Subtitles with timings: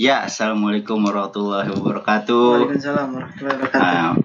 [0.00, 2.72] Ya, assalamualaikum warahmatullahi wabarakatuh.
[2.72, 3.84] Waalaikumsalam warahmatullahi wabarakatuh.
[3.84, 4.16] Nah,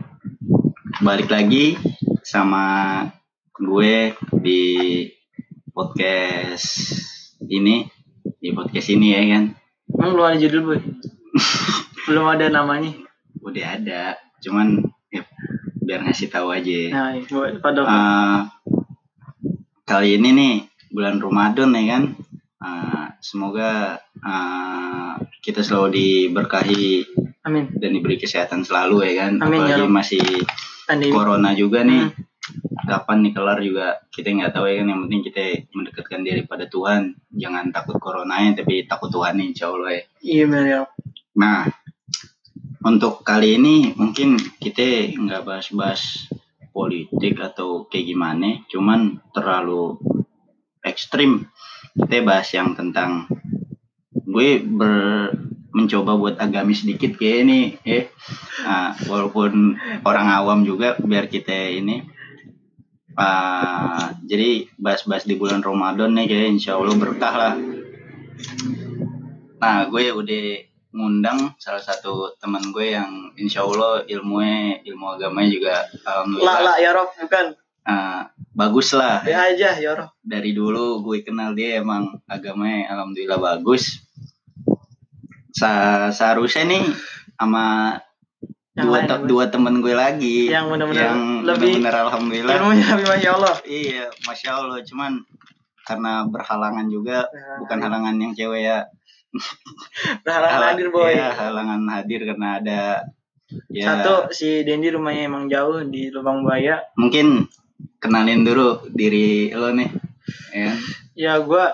[1.04, 1.76] balik lagi
[2.24, 2.64] sama
[3.52, 4.64] gue di
[5.76, 6.96] podcast
[7.52, 7.92] ini,
[8.40, 9.44] di podcast ini ya kan.
[9.92, 10.80] Emang belum ada judul boy?
[12.08, 12.96] belum ada namanya.
[13.44, 14.80] Udah ada, cuman
[15.12, 15.28] ya,
[15.84, 16.80] biar ngasih tahu aja.
[16.88, 18.40] Nah, boy, pada Eh,
[19.84, 20.56] kali ini nih
[20.96, 22.04] bulan Ramadan ya kan.
[22.64, 25.14] Eh, semoga eh,
[25.46, 26.86] kita selalu diberkahi
[27.46, 27.70] Amin.
[27.78, 29.38] dan diberi kesehatan selalu ya kan.
[29.38, 29.94] Amin, ya Apalagi Rabb.
[29.94, 30.26] masih
[30.90, 31.14] Pandemi.
[31.14, 32.04] corona juga nih.
[32.10, 32.24] Hmm.
[32.86, 34.88] Kapan nih kelar juga kita nggak tahu ya kan.
[34.90, 35.44] Yang penting kita
[35.74, 37.02] mendekatkan diri pada Tuhan.
[37.34, 40.04] Jangan takut coronanya tapi takut Tuhan nih insya Allah ya.
[40.22, 40.82] Iya benar ya.
[41.36, 41.70] Nah,
[42.86, 46.30] untuk kali ini mungkin kita nggak bahas-bahas
[46.70, 49.98] politik atau kayak gimana, cuman terlalu
[50.86, 51.50] ekstrim.
[51.96, 53.26] Kita bahas yang tentang
[54.36, 55.32] gue ber
[55.72, 58.08] mencoba buat agamis sedikit kayak ini, eh,
[58.62, 62.04] Nah, walaupun orang awam juga biar kita ini.
[63.14, 67.56] ah, jadi bahas-bahas di bulan Ramadan nih kayak insya Allah berkah lah.
[69.56, 70.44] Nah, gue udah
[70.92, 76.74] ngundang salah satu teman gue yang insya Allah ilmunya ilmu agamanya juga La alhamdulillah la
[76.78, 77.46] ya Rob bukan.
[77.84, 80.12] ah, bagus lah Ya aja ya Rob.
[80.22, 84.05] dari dulu gue kenal dia emang agamanya alhamdulillah bagus
[85.56, 86.84] seharusnya nih
[87.34, 87.96] sama
[88.76, 93.08] Yang dua te- dua temen gue lagi Yang benar-benar yang lebih- benar-benar alhamdulillah Ilmunya lebih
[93.08, 93.56] masya Allah.
[93.64, 95.12] iya masya Allah cuman
[95.82, 97.56] karena berhalangan juga Ya.
[97.58, 98.84] bukan halangan yang cewek ya
[100.24, 101.08] Berhalangan Halang- hadir boy.
[101.08, 102.80] iya, halangan hadir karena ada
[103.70, 106.84] ya Satu si Dendi rumahnya emang jauh di Lubang Buaya.
[106.96, 107.48] mungkin
[107.98, 109.88] kenalin dulu diri lo nih
[110.52, 110.72] ya
[111.16, 111.72] Ya gua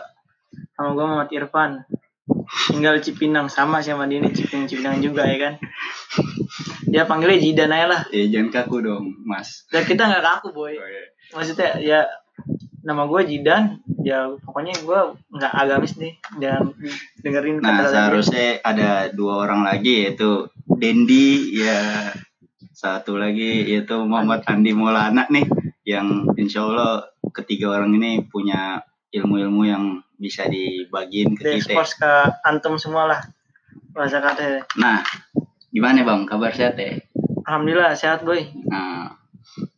[0.71, 1.81] sama gua Muhammad Irfan.
[2.67, 5.53] Tinggal Cipinang sama sama dia nih Cipinang Cipinang juga ya kan.
[6.85, 8.01] Dia panggilnya Jidan aja lah.
[8.11, 10.75] eh jangan kaku dong mas Dan kita nggak kaku boy.
[10.75, 11.03] Oh, iya.
[11.31, 11.99] maksudnya ya
[12.83, 14.99] nama gue Jidan ya pokoknya gue
[15.31, 16.75] nggak agamis nih dan
[17.21, 22.11] dengerin Nah, seharusnya ada dua orang lagi yaitu Dendi ya
[22.73, 25.45] satu lagi yaitu Muhammad Andi Maulana nih
[25.85, 28.81] yang insya Allah ketiga orang ini punya
[29.13, 29.83] ilmu-ilmu yang
[30.21, 31.73] bisa dibagiin ke kita.
[31.73, 32.11] diekspos ke
[32.43, 33.21] antum semua lah
[33.91, 35.01] bahasa kata Nah,
[35.67, 37.01] gimana bang kabar sehat ya?
[37.41, 39.17] alhamdulillah sehat boy Nah,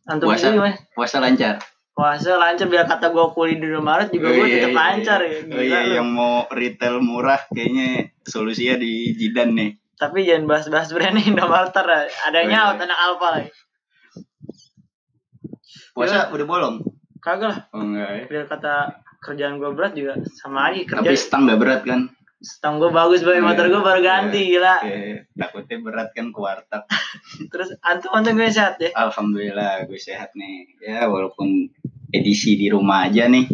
[0.04, 0.52] antum Puasa.
[0.52, 1.56] gimana puasa lancar.
[1.90, 5.18] puasa lancar biar kata gue kuliah di Maret juga gue Oh, iya, tetap iya, lancar
[5.20, 5.30] iya.
[5.30, 5.92] ya Oh Gila iya, lu.
[5.96, 7.88] yang mau retail murah kayaknya
[8.20, 9.70] solusinya di Jidan nih.
[9.94, 12.82] tapi jangan bahas-bahas brand Indomaret adanya Oh, iya.
[12.82, 13.50] anak Alfa lagi
[15.94, 16.76] Puasa udah bolong?
[17.22, 18.24] kagak lah Oh enggak ya.
[18.28, 18.74] biar kata
[19.24, 22.12] kerjaan gue berat juga sama aja Tapi kerja stang gak berat kan?
[22.36, 26.84] stang gue bagus boy motor gue baru ganti gila Eh, takutnya berat kan ke warteg.
[27.48, 30.76] terus antum antum gue sehat ya Alhamdulillah gue sehat nih.
[30.78, 31.72] Ya walaupun
[32.10, 33.48] edisi di rumah aja nih.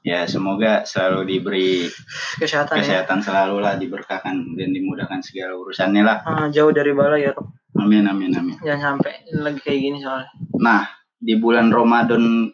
[0.00, 1.84] Ya semoga selalu diberi
[2.38, 6.18] kesehatan ya kesehatan selalu lah diberkahan dan dimudahkan segala urusannya lah.
[6.22, 7.52] Ah, jauh dari bala ya Rob.
[7.76, 8.56] Amin amin amin.
[8.60, 12.48] jangan sampai lagi kayak gini soalnya Nah di bulan Ramadan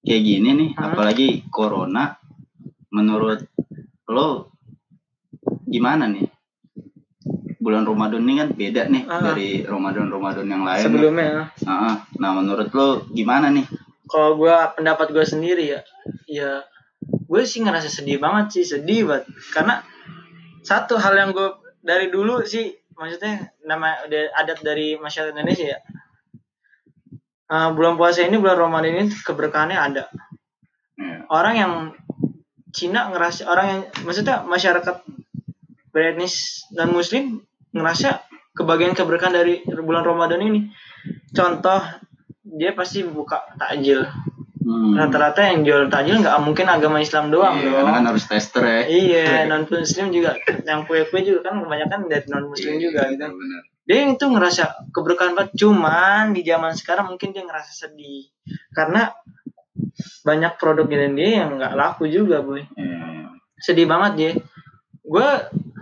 [0.00, 0.84] kayak gini nih, Hmm.
[0.86, 2.16] apalagi corona,
[2.88, 3.44] menurut
[4.06, 4.50] lo
[5.64, 6.26] gimana nih?
[7.60, 9.20] Bulan Ramadan ini kan beda nih Ah.
[9.22, 10.80] dari Ramadan-Ramadan yang lain.
[10.80, 10.86] nih.
[10.86, 11.28] sebelumnya
[11.62, 13.68] Nah, nah menurut lo gimana nih?
[14.04, 15.80] kalau gue pendapat gue sendiri ya
[16.26, 16.66] ya
[17.22, 19.22] gue sih ngerasa sedih banget sih sedih banget
[19.54, 19.86] karena
[20.60, 21.46] satu hal yang gue
[21.78, 24.02] dari dulu sih maksudnya nama
[24.34, 25.78] adat dari masyarakat Indonesia ya
[27.50, 30.04] Ah, bulan puasa ini bulan Ramadan ini keberkahannya ada
[30.94, 31.24] Ya.
[31.26, 31.72] orang yang
[32.70, 35.02] Cina ngerasa orang yang maksudnya masyarakat
[35.88, 38.22] beretnis dan muslim ngerasa
[38.52, 40.70] kebagian keberkahan dari bulan Ramadan ini
[41.30, 41.80] contoh
[42.44, 44.06] dia pasti buka takjil
[44.60, 44.92] Hmm.
[44.92, 48.60] rata-rata yang jual takjil nggak mungkin agama Islam doang Iya, dong karena kan harus tester
[48.60, 48.80] ya.
[48.84, 53.18] iya non muslim juga yang kue-kue juga kan kebanyakan dari non muslim Iya, juga gitu
[53.18, 53.62] benar-benar.
[53.90, 58.30] Dia itu ngerasa keberkahan banget cuman di zaman sekarang mungkin dia ngerasa sedih
[58.70, 59.10] karena
[60.22, 63.34] banyak produk dari dia yang nggak laku juga boy Iya.
[63.58, 64.32] sedih banget dia
[65.02, 65.28] gue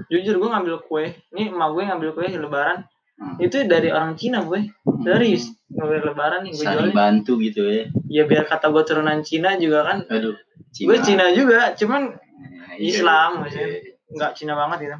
[0.08, 2.88] jujur gue ngambil kue ini emak gue ngambil kue lebaran
[3.18, 3.34] Hmm.
[3.42, 4.62] itu dari orang Cina boy
[5.02, 7.90] serius ngambil lebaran nih gue jualin bantu gitu ya.
[8.06, 10.38] ya biar kata gue turunan Cina juga kan Aduh.
[10.70, 12.94] gue Cina juga cuman Nah, iya.
[12.94, 14.14] Islam maksudnya Iya.
[14.14, 14.96] nggak Cina banget gitu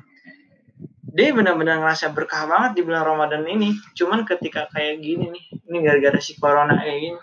[1.18, 3.74] dia benar-benar ngerasa berkah banget di bulan Ramadan ini.
[3.98, 7.18] Cuman ketika kayak gini nih ini gara-gara si corona kayak gini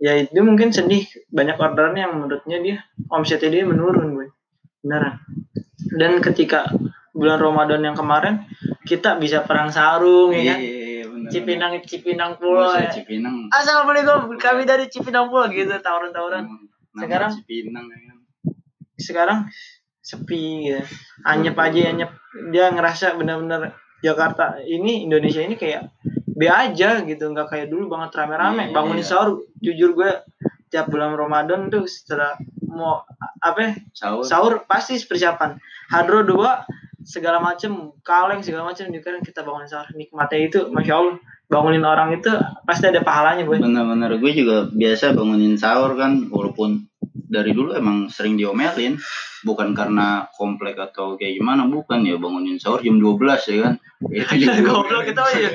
[0.00, 1.04] ya itu mungkin sedih.
[1.28, 2.76] Banyak orderan yang menurutnya dia
[3.12, 4.32] omsetnya dia menurun gue
[4.80, 5.20] beneran
[5.98, 6.70] dan ketika
[7.12, 8.46] bulan Ramadan yang kemarin
[8.86, 10.58] kita bisa perang sarung ya kan?
[10.62, 11.30] Iya, benar.
[11.34, 12.88] Cipinang Cipinang Pulau ya.
[12.88, 13.52] Cipinang.
[13.52, 16.46] Assalamualaikum kami dari Cipinang Pulau gitu tawuran-tawuran.
[16.48, 18.16] Nama Sekarang- Cipinang ya kan.
[18.98, 19.38] sekarang
[20.08, 20.80] sepi ya.
[21.28, 22.10] Anyep aja anyep.
[22.48, 25.92] Dia ngerasa benar-benar Jakarta ini Indonesia ini kayak
[26.24, 27.28] B aja gitu.
[27.28, 28.72] Nggak kayak dulu banget rame-rame.
[28.72, 29.10] Iya, bangunin iya.
[29.12, 29.44] sahur.
[29.60, 30.10] Jujur gue
[30.72, 33.04] tiap bulan Ramadan tuh setelah mau
[33.40, 34.24] apa ya, Sahur.
[34.24, 35.60] sahur pasti persiapan.
[35.92, 36.64] Hadro dua
[37.04, 39.88] segala macem kaleng segala macem juga kan kita bangunin sahur.
[39.92, 41.16] Nikmatnya itu masya allah
[41.48, 42.28] bangunin orang itu
[42.68, 46.86] pasti ada pahalanya boy Bener-bener gue juga biasa bangunin sahur kan walaupun
[47.28, 48.96] dari dulu emang sering diomelin.
[49.46, 53.22] Bukan karena komplek atau kayak gimana bukan ya bangunin sahur jam 12
[53.54, 53.74] ya kan?
[54.10, 55.50] Itu juga Goblok, ya.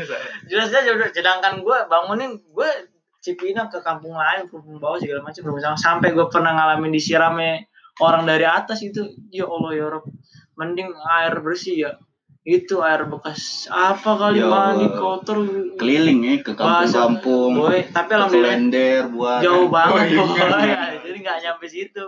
[0.48, 2.70] jelas aja udah sedangkan gue bangunin gue
[3.24, 7.64] Cipinang ke kampung lain kampung bawah segala macam belum sama sampai gue pernah ngalamin disiramnya
[8.04, 10.04] orang dari atas itu ya Allah ya Rob
[10.60, 11.92] mending air bersih ya.
[12.44, 15.48] Itu air bekas apa kali Ya mandi kotor.
[15.80, 17.72] Keliling ya ke kampung-kampung.
[17.96, 21.00] Tapi alhamdulillah Klender buat jauh banget Oh, iya.
[21.24, 22.04] nggak nyampe situ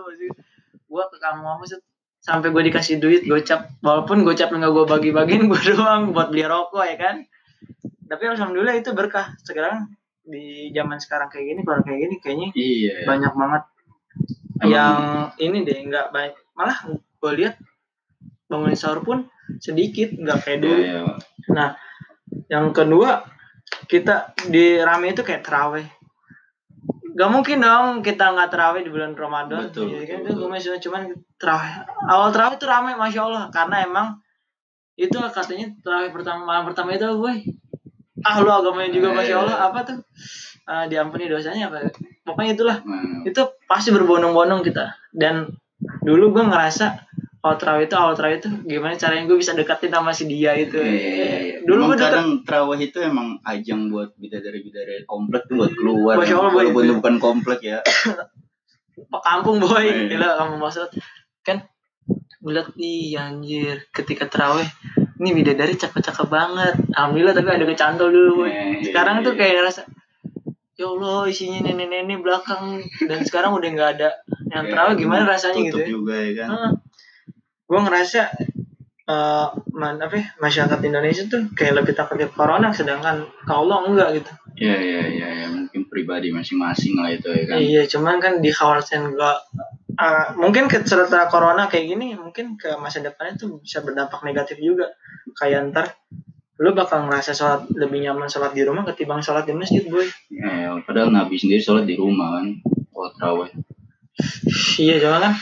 [0.86, 1.80] gue ke apa sih?
[2.22, 3.70] Sampai gue dikasih duit gocap.
[3.82, 7.16] Walaupun gocap nggak gue bagi-bagiin gue doang buat beli rokok ya kan?
[8.06, 9.34] Tapi alhamdulillah itu berkah.
[9.42, 9.90] Sekarang
[10.26, 13.06] di zaman sekarang kayak gini kalau kayak gini kayaknya iya.
[13.06, 13.62] banyak banget
[14.58, 14.98] Emang- yang
[15.38, 17.54] ini deh nggak banyak malah gue lihat
[18.50, 19.30] bangunin sahur pun
[19.62, 20.80] sedikit nggak kayak Iya, dulu.
[20.82, 21.00] Iya.
[21.54, 21.68] Nah,
[22.50, 23.22] yang kedua
[23.86, 25.86] kita di rame itu kayak teraweh.
[27.16, 29.72] Gak mungkin dong kita nggak teraweh di bulan Ramadan.
[29.72, 30.20] Betul, Jadi kan?
[30.20, 31.02] betul, itu masih cuman
[31.40, 31.72] teraweh.
[32.12, 34.06] Awal teraweh itu rame, masya Allah, karena emang
[35.00, 37.34] itu katanya teraweh pertama malam pertama itu gue
[38.24, 39.56] ah lu agamanya juga masya Allah.
[39.72, 39.98] Apa tuh?
[40.68, 41.88] Ah, diampuni dosanya apa?
[42.26, 42.76] Pokoknya itulah.
[42.82, 43.38] Nah, itu
[43.70, 44.98] pasti berbondong-bondong kita.
[45.14, 45.46] Dan
[46.02, 47.06] dulu gue ngerasa
[47.46, 50.74] awal terawih itu awal terawih itu gimana caranya gue bisa deketin sama si dia itu
[50.82, 51.62] iya.
[51.62, 56.14] dulu gue kadang terawih itu emang ajang buat bidadari-bidadari komplek tuh buat keluar.
[56.18, 56.82] Masya Allah, boy.
[56.82, 57.78] itu bukan komplek ya.
[59.12, 60.10] Pak kampung boy Iya.
[60.10, 60.90] gila kamu maksud
[61.46, 61.62] kan
[62.42, 64.66] bulat nih anjir ketika terawih
[65.22, 69.62] ini bidadari cakep-cakep banget alhamdulillah tapi ada kecantol dulu boy Iya, sekarang iya, tuh kayak
[69.62, 69.82] rasa
[70.76, 74.10] ya Allah isinya nenek-nenek belakang dan sekarang udah nggak ada
[74.52, 76.48] yang terawih gimana rasanya gitu ya juga ya kan.
[77.66, 78.20] Gue ngerasa
[79.06, 83.86] eh man, apa ya, masyarakat Indonesia tuh kayak lebih takut ke corona sedangkan ke Allah
[83.86, 85.46] enggak gitu Iya iya iya ya.
[85.52, 87.56] mungkin pribadi masing-masing lah itu ya kan.
[87.60, 89.36] Iya, cuman kan dikhawatirkan enggak
[90.00, 94.56] ah, mungkin ke setelah corona kayak gini mungkin ke masa depannya tuh bisa berdampak negatif
[94.56, 94.96] juga.
[95.36, 95.86] Kayak ntar
[96.56, 100.08] lu bakal ngerasa sholat lebih nyaman sholat di rumah ketimbang sholat di masjid, boy.
[100.32, 102.64] Ya, padahal Nabi sendiri sholat di rumah kan.
[102.96, 103.52] Oh, terawih.
[104.76, 105.32] Iya, cuma kan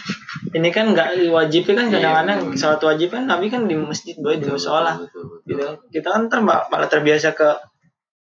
[0.50, 2.59] ini kan nggak wajib kan Iya, kadang-kadang bener.
[2.59, 4.99] sholat wajib kan Nabi kan di masjid, boy, di musola.
[5.44, 5.62] Gitu.
[5.91, 7.55] Kita kan bak- malah terbiasa ke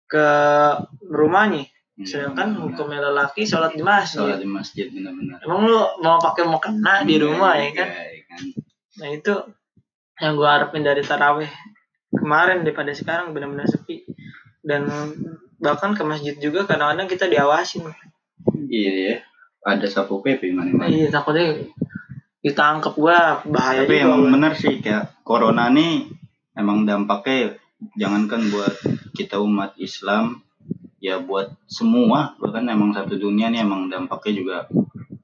[0.05, 0.25] ke
[1.07, 1.63] rumahnya.
[1.95, 4.27] Iya, Sedangkan hukumnya lelaki sholat di masjid.
[4.27, 5.39] sholat di masjid benar-benar.
[5.39, 7.87] Emang lu mau pakai mau kena di rumah ya kan?
[7.87, 8.41] Iya, iya kan.
[8.91, 9.33] Nah itu
[10.17, 11.49] yang gue harapin dari taraweh
[12.11, 14.03] kemarin daripada sekarang benar-benar sepi
[14.61, 14.85] dan
[15.57, 17.87] bahkan ke masjid juga kadang-kadang kita diawasin.
[18.67, 19.17] Iya ya.
[19.61, 21.61] Ada sapu pp mana Nah, iya takutnya
[22.41, 24.31] ditangkap gua bahaya Tapi emang gua.
[24.33, 26.09] benar sih kayak corona nih
[26.57, 27.61] emang dampaknya
[27.97, 28.75] jangankan buat
[29.13, 30.41] kita umat Islam
[31.01, 34.57] ya buat semua bahkan emang satu dunia nih emang dampaknya juga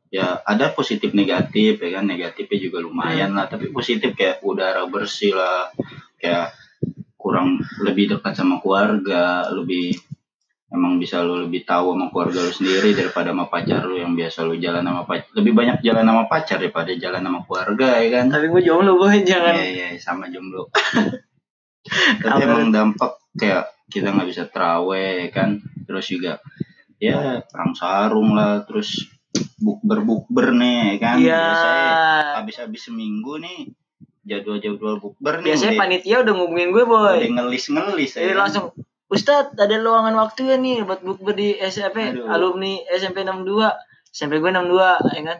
[0.09, 5.37] ya ada positif negatif ya kan negatifnya juga lumayan lah tapi positif kayak udara bersih
[5.37, 5.69] lah
[6.17, 6.55] kayak
[7.19, 9.99] kurang lebih dekat sama keluarga lebih
[10.77, 14.45] emang bisa lo lebih tahu sama keluarga lo sendiri daripada sama pacar lo yang biasa
[14.45, 18.25] lo jalan sama pacar lebih banyak jalan sama pacar daripada jalan sama keluarga ya kan
[18.29, 19.57] Tapi gue jomblo boy jangan.
[19.57, 20.69] Iya iya sama jomblo.
[22.21, 26.43] Tapi emang dampak kayak kita nggak bisa teraweh kan, terus juga
[26.99, 29.07] ya perang sarung lah, terus
[29.57, 31.15] bukber bukber nih ya kan.
[31.17, 31.39] Iya.
[31.39, 31.91] Biasanya
[32.43, 33.71] habis-habis seminggu nih
[34.27, 35.55] jadwal-jadwal bukber nih.
[35.55, 37.15] Biasanya udah- panitia udah ngubungin gue boy.
[37.23, 38.35] udah ngelis-ngelis Jadi ya.
[38.35, 38.65] langsung
[39.07, 42.27] Ustadz ada lowongan waktu ya nih buat bukber di SMP Aduh.
[42.27, 43.71] alumni SMP 62
[44.11, 45.37] SMP gue 62 ya kan?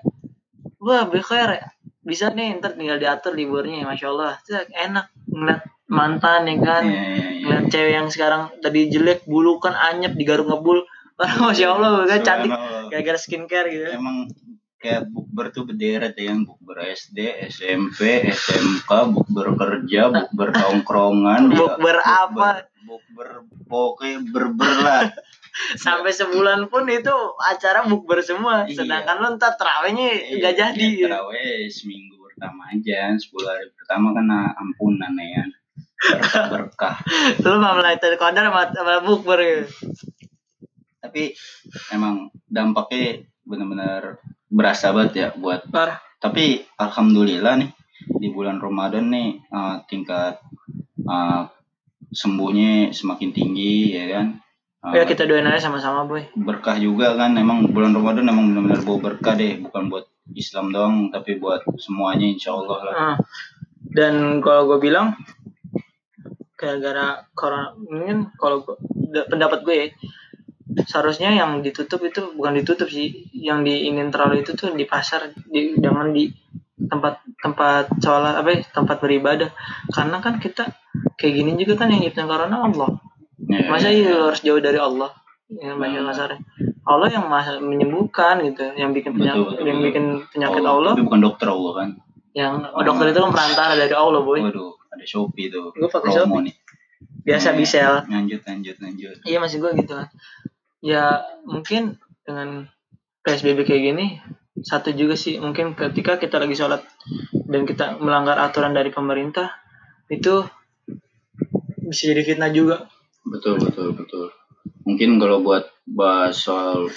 [0.79, 1.67] Wah BKR ya.
[2.07, 4.39] bisa nih ntar tinggal diatur liburnya Masya Allah.
[4.71, 6.83] Enak ngeliat mantan ya kan?
[6.88, 7.39] Iya, iya, iya.
[7.43, 10.88] ngeliat cewek yang sekarang tadi jelek bulu kan anyep digaruk ngebul.
[11.19, 12.19] Masya Allah kan?
[12.24, 12.51] Cantik
[12.88, 13.91] gara-gara skincare gitu.
[13.91, 14.31] Emang
[14.77, 17.17] kayak bukber tuh berderet ya kan bukber SD,
[17.50, 22.50] SMP, SMK, bukber kerja, bukber tongkrongan, ya, Bukber apa?
[22.86, 25.03] Bukber pokoknya berber lah.
[25.84, 28.86] sampai sebulan pun itu acara bukber semua Iya.
[28.86, 34.53] sedangkan lo ntar terawihnya nggak jadi Ya, terawih seminggu pertama aja 10 hari pertama ah,
[34.62, 35.43] ampunan ya
[36.53, 37.01] berkah
[37.41, 39.65] lu mulai dari kodar sama bukber gitu
[41.01, 41.34] tapi
[41.89, 46.00] emang dampaknya benar-benar berasa banget ya buat parah.
[46.18, 47.72] Tapi alhamdulillah nih
[48.18, 50.39] di bulan Ramadan nih eh, tingkat
[51.04, 51.44] eh,
[52.12, 54.27] sembuhnya semakin tinggi ya kan?
[54.94, 56.24] Eh, ya kita doain aja sama-sama boy.
[56.38, 60.06] berkah juga kan emang bulan Ramadan emang benar-benar bawa berkah deh bukan buat
[60.38, 62.94] Islam doang tapi buat semuanya insya Allah lah.
[62.96, 63.18] Ah.
[63.88, 65.16] dan kalau gue bilang
[66.60, 67.72] gara-gara corona
[68.06, 68.66] kan kalau
[69.30, 69.88] pendapat gue ya,
[70.88, 73.27] seharusnya yang ditutup itu bukan ditutup sih.
[73.31, 76.27] Yang diingin terlalu itu tuh di pasar di, jangan di
[76.77, 79.50] tempat tempat sholat apa ya, tempat beribadah.
[79.91, 80.67] Karena kan kita
[81.17, 82.89] kayak gini juga kan yang nyiptain corona Allah.
[83.38, 85.13] Ya, masa ya, iya lu harus jauh dari Allah?
[85.47, 86.12] Yang Nah.
[86.12, 86.39] kasarnya
[86.83, 89.88] Allah yang masa menyembuhkan gitu yang bikin penyakit Betul, betul, yang betul.
[89.88, 90.05] bikin
[90.36, 90.71] penyakit Allah.
[90.75, 90.93] Allah.
[90.95, 91.89] tapi bukan dokter Allah kan?
[92.36, 94.39] Yang oh, dokter itu kan perantara dari Allah boy.
[94.43, 95.71] Waduh ada Shopee tuh.
[95.71, 96.41] Gua pakai Shopee.
[96.51, 96.55] nih.
[97.27, 99.15] Biasa bisel lanjut lanjut lanjut.
[99.24, 100.07] Iya masih gue gitu kan
[100.81, 102.69] ya mungkin dengan
[103.24, 104.07] PSBB kayak gini
[104.63, 105.38] satu juga sih.
[105.38, 106.81] Mungkin ketika kita lagi sholat
[107.46, 109.53] dan kita melanggar aturan dari pemerintah
[110.10, 110.46] itu
[111.88, 112.89] bisa jadi fitnah juga.
[113.27, 114.34] Betul betul betul.
[114.88, 116.88] Mungkin kalau buat bahas soal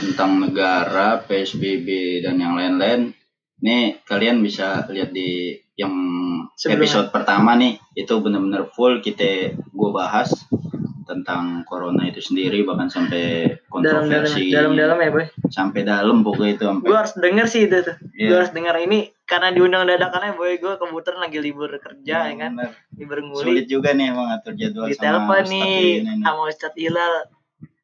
[0.00, 3.16] tentang negara PSBB dan yang lain-lain
[3.60, 5.92] nih kalian bisa lihat di yang
[6.56, 6.84] Sebelumnya.
[6.84, 10.32] episode pertama nih itu benar-benar full kita gue bahas
[11.10, 15.26] tentang corona itu sendiri bahkan sampai kontroversi dalam-dalam ya boy?
[15.50, 18.38] sampai dalam pokoknya itu sampai gue harus denger sih itu tuh gue Iya.
[18.38, 18.74] harus denger.
[18.86, 20.62] Ini karena diundang dadakannya boy.
[20.62, 22.52] Gue kebetulan lagi libur kerja ya kan?
[22.54, 22.72] Bener.
[22.94, 25.82] libur nguli sulit juga nih emang atur jadwal di sama telepon nih
[26.22, 27.14] sama Ustadz Hilal.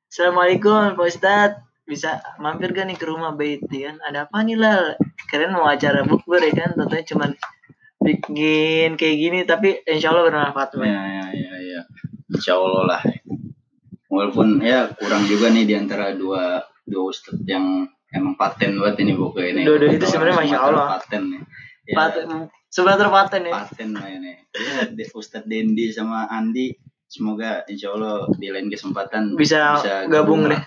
[0.07, 1.59] Assalamualaikum Pak Ustadz.
[1.87, 3.97] Bisa mampir gak nih ke rumah bait ya kan?
[4.07, 4.99] Ada apa nih Lal?
[5.31, 6.75] Kalian mau acara bukber ya kan?
[6.75, 7.31] Tentunya cuman
[7.97, 11.81] bikin kayak gini tapi insya Allah bermanfaat ya ya ya ya
[12.31, 13.01] insya Allah lah.
[14.07, 19.13] Walaupun ya kurang juga nih di antara dua dua ustadz yang emang paten banget ini
[19.19, 19.63] pokoknya ini.
[19.67, 20.87] Dua-dua itu Orang sebenarnya Masya Allah.
[20.97, 21.43] paten nih.
[21.87, 22.25] Ya, Paten,
[22.71, 23.53] sebenarnya paten ya.
[23.55, 24.33] paten lah ini.
[24.57, 26.75] Ya, Ustadz Dendi sama Andi
[27.07, 29.79] semoga insya Allah di lain kesempatan bisa,
[30.11, 30.59] gabung deh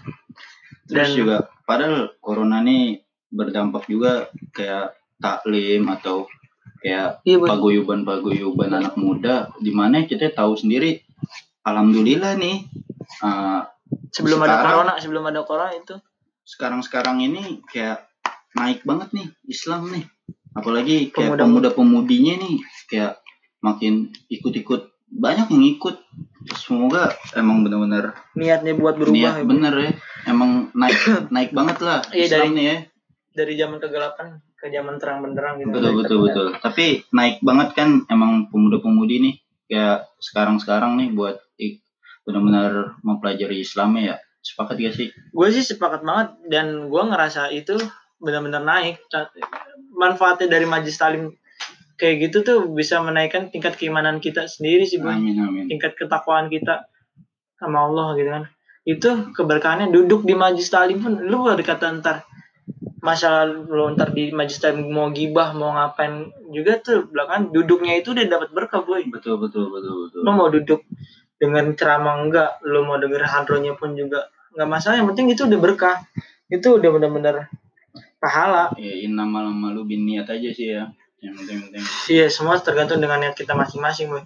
[0.87, 1.35] terus Dan- juga
[1.67, 6.25] padahal corona nih berdampak juga kayak taklim atau
[6.81, 11.03] kayak iya paguyuban-paguyuban anak muda di mana kita tahu sendiri
[11.69, 12.65] alhamdulillah nih
[13.21, 13.61] uh,
[14.09, 15.95] sebelum ada sekarang- corona sebelum ada corona itu.
[16.43, 18.09] Sekarang-sekarang ini kayak
[18.53, 20.05] naik banget nih Islam nih.
[20.51, 23.21] Apalagi kayak Pemuda- pemuda-pemudinya nih kayak
[23.59, 25.95] makin ikut-ikut banyak yang ikut.
[26.55, 29.91] Semoga emang benar-benar niatnya buat berubah niat ya, bener ya.
[30.25, 30.97] Emang naik
[31.35, 32.77] naik banget lah Iya, Islam dari- nih ya.
[33.29, 35.69] dari zaman kegelapan ke zaman terang benderang gitu.
[35.69, 36.47] Betul betul betul.
[36.57, 39.35] Tapi naik banget kan emang pemuda-pemudi nih.
[39.69, 41.37] Kayak sekarang-sekarang nih buat
[42.29, 44.21] benar-benar mempelajari Islam ya?
[44.39, 45.09] Sepakat gak sih?
[45.33, 47.75] Gue sih sepakat banget dan gue ngerasa itu
[48.21, 49.01] benar-benar naik.
[49.97, 51.33] Manfaatnya dari majlis talim
[51.99, 55.11] kayak gitu tuh bisa menaikkan tingkat keimanan kita sendiri sih Boy.
[55.11, 55.63] amin amin.
[55.67, 56.87] Tingkat ketakwaan kita
[57.59, 58.43] sama Allah gitu kan.
[58.87, 62.23] Itu keberkahannya duduk di majlis talim pun lu udah dikata ntar
[63.03, 68.15] masalah lu ntar di majlis talim mau gibah mau ngapain juga tuh belakang duduknya itu
[68.15, 69.03] udah dapat berkah boy.
[69.11, 70.19] Betul betul betul betul.
[70.23, 70.87] Lu mau duduk
[71.39, 75.59] dengan ceramah enggak lu mau denger hadronya pun juga nggak masalah yang penting itu udah
[75.59, 75.97] berkah.
[76.51, 77.47] Itu udah benar-benar
[78.19, 78.75] pahala.
[78.75, 83.19] Ya innamal malu bin niat aja sih ya yang penting penting iya semua tergantung dengan
[83.19, 84.23] niat kita masing-masing boy.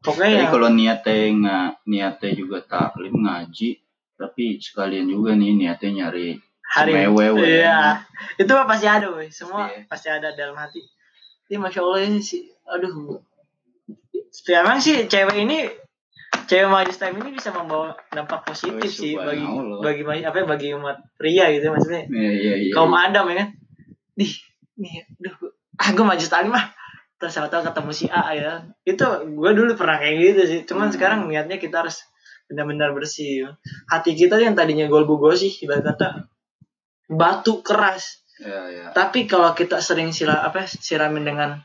[0.00, 3.82] Pokoknya Jadi yang kalau niatnya nggak niatnya juga taklim ngaji
[4.14, 6.38] tapi sekalian juga nih niatnya nyari
[6.70, 7.42] hari semewewe.
[7.42, 8.06] iya.
[8.38, 9.26] Itu mah pasti ada boy.
[9.34, 9.86] Semua Iya.
[9.90, 10.82] pasti ada dalam hati.
[11.50, 13.18] Ini masya allah ini sih aduh.
[14.46, 15.66] Emang sih cewek ini
[16.46, 19.44] cewek majlis time ini bisa membawa dampak positif Oh, sih bagi
[20.04, 22.72] bagi apa ya, bagi umat pria gitu maksudnya Iya iya iya.
[22.72, 23.48] kaum adam ya kan
[24.16, 24.32] nih
[24.76, 25.34] nih aduh
[25.76, 26.70] ah gue majlis talim ah
[27.16, 29.04] terus tahu ketemu si A ya itu
[29.36, 30.94] gue dulu pernah kayak gitu sih cuman Hmm.
[30.96, 32.00] sekarang niatnya kita harus
[32.48, 33.48] benar-benar bersih ya.
[33.86, 36.08] hati kita yang tadinya golbu sih ibarat kata
[37.06, 38.84] batu keras Iya iya.
[38.96, 41.60] tapi kalau kita sering sila apa siramin dengan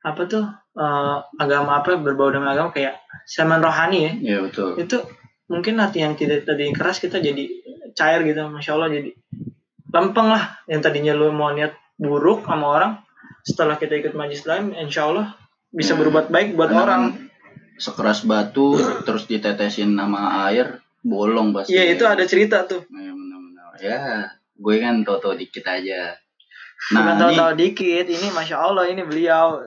[0.00, 4.68] apa tuh eh, agama apa berbau dengan agama kayak siraman rohani ya Iya betul.
[4.76, 4.96] itu
[5.46, 7.44] mungkin hati yang tidak tadi keras kita jadi
[7.92, 9.12] cair gitu masya allah jadi
[9.88, 12.92] lempeng lah yang tadinya lu mau niat buruk sama orang
[13.42, 15.36] setelah kita ikut majlis lain insya allah
[15.68, 15.98] bisa Ya.
[15.98, 17.02] berbuat baik buat Karena orang
[17.74, 21.74] sekeras batu terus ditetesin nama air bolong pasti.
[21.74, 23.68] iya itu ada cerita tuh Iya benar-benar.
[23.76, 24.00] Ya
[24.54, 26.14] gue kan toto dikit aja.
[26.88, 29.58] Nah, tahu-tahu dikit ini masya allah ini beliau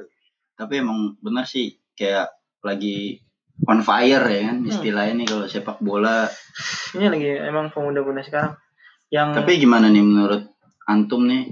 [0.56, 2.32] tapi emang benar sih kayak
[2.64, 3.20] lagi
[3.68, 4.72] on fire ya kan Hmm.
[4.72, 6.28] istilahnya nih kalau sepak bola.
[6.96, 8.54] ini lagi emang pemuda-pemuda sekarang
[9.12, 10.44] yang Tapi gimana nih menurut
[10.88, 11.52] antum nih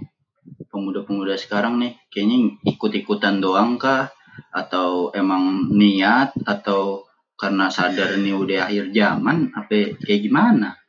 [0.67, 4.09] pemuda-pemuda sekarang nih kayaknya ikut-ikutan doang kah
[4.49, 7.05] atau emang niat atau
[7.37, 10.79] karena sadar ini udah akhir zaman apa kayak gimana?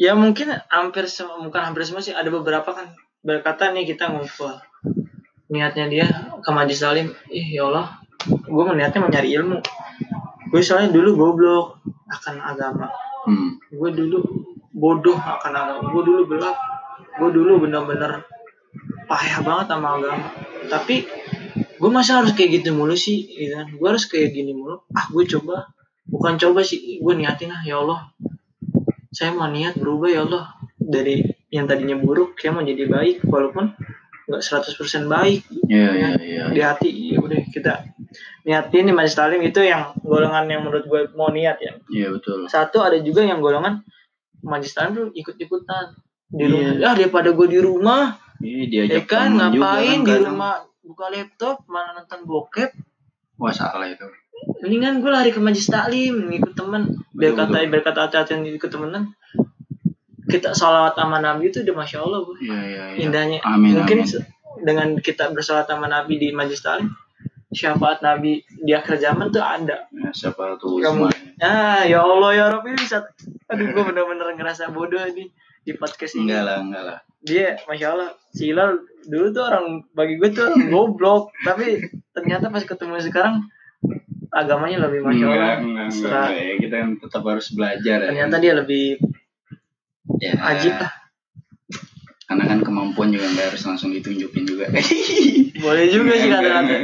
[0.00, 2.88] ya mungkin hampir semua bukan hampir semua sih ada beberapa kan
[3.20, 4.56] berkata nih kita ngumpul
[5.50, 6.06] niatnya dia
[6.40, 7.10] ke Majlis Salim.
[7.28, 9.58] Ih ya Allah gue niatnya mau nyari ilmu.
[10.50, 12.86] Gue soalnya dulu goblok akan agama.
[13.20, 13.60] Hmm.
[13.68, 14.18] gue dulu
[14.72, 15.84] bodoh akan agama.
[15.90, 16.56] Gue dulu gelap.
[17.18, 18.24] Gue dulu bener-bener
[19.10, 20.26] payah banget sama agama.
[20.70, 21.04] Tapi
[21.80, 23.66] gue masa harus kayak gitu mulu sih gitu kan?
[23.74, 24.86] Gue harus kayak gini mulu.
[24.94, 25.74] Ah gue coba.
[26.06, 28.10] Bukan coba sih gue niatin ah ya Allah
[29.10, 30.54] saya mau niat berubah ya Allah.
[30.80, 33.74] Dari yang tadinya buruk saya mau jadi baik walaupun
[34.30, 35.40] nggak 100% baik.
[35.66, 36.44] Iya iya iya.
[36.54, 37.74] di hati ya udah kita
[38.46, 41.74] niatin di majelis talim itu yang golongan yang menurut gue mau niat ya.
[41.90, 42.46] Iya betul.
[42.46, 43.82] satu ada juga yang golongan
[44.46, 45.98] majelis talim tuh ikut-ikutan.
[46.30, 46.78] Di Iya.
[46.78, 48.02] rumah ah daripada gue di rumah
[48.40, 52.70] Iya ya diajak kan temen juga ngapain kan di rumah buka laptop mana nonton bokep.
[53.36, 54.06] Wah salah itu.
[54.64, 56.96] mendingan gue lari ke majelis taklim ngikut temen.
[57.12, 59.12] Biar kata biar kata hati-hati yang ikut temenan
[60.30, 62.32] kita salawat sama nabi itu udah masya allah Bu.
[62.36, 62.98] Iya iya iya.
[63.00, 64.22] indahnya Amin, mungkin amin.
[64.60, 66.94] dengan kita bersalat sama nabi di majelis taklim
[67.50, 71.10] syafaat nabi di akhir zaman tuh ada Ya, siapa tuh Kamu-
[71.40, 73.02] ah ya allah ya Rabbi bisa
[73.44, 75.26] aduh gue bener-bener ngerasa bodoh nih
[75.60, 76.98] di podcast ini Enggak lah enggak lah.
[77.20, 81.82] dia masya allah si Hilal dulu tuh orang bagi gue tuh orang goblok tapi
[82.12, 83.42] ternyata pas ketemu sekarang
[84.30, 86.28] agamanya lebih masya allah Enggak enggak enggak.
[86.30, 88.06] Ya, kita kan tetap harus belajar ya.
[88.06, 88.84] ternyata dia lebih
[90.20, 90.92] ya, ajib lah.
[92.28, 94.70] Karena kan kemampuan juga nggak harus langsung ditunjukin juga.
[95.64, 96.76] boleh juga sih kata-kata.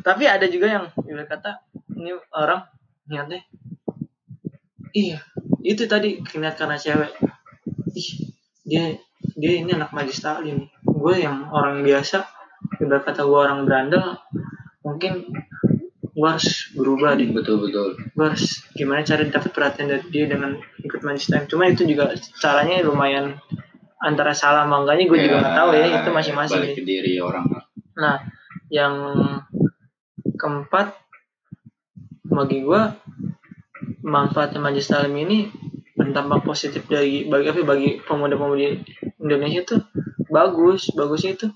[0.00, 1.60] tapi ada juga yang ibarat kata
[2.00, 2.64] ini orang
[3.04, 3.44] niatnya
[4.96, 5.20] iya
[5.60, 7.12] itu tadi niat karena cewek.
[7.96, 8.08] Ih
[8.66, 8.84] dia
[9.38, 10.68] dia ini anak majlis taklim.
[10.84, 12.26] Gue yang orang biasa
[12.82, 14.20] ibarat kata gue orang berandal
[14.82, 15.30] mungkin
[16.12, 17.96] gue harus berubah deh Betul betul.
[17.96, 22.12] gue harus gimana cara dapat perhatian dari dia dengan ikut majlis taklim cuma itu juga
[22.36, 23.40] caranya lumayan
[24.02, 27.46] antara salah sama enggaknya gue juga nggak tahu ya itu masing-masing Balik ke diri orang.
[27.96, 28.16] Nah,
[28.72, 28.94] yang
[30.36, 30.96] keempat
[32.26, 32.96] bagi gua
[34.02, 35.38] manfaatnya majelis taklim ini
[35.94, 38.82] berdampak positif dari bagi apa bagi pemuda-pemudi
[39.22, 39.80] Indonesia tuh
[40.32, 41.46] bagus bagusnya itu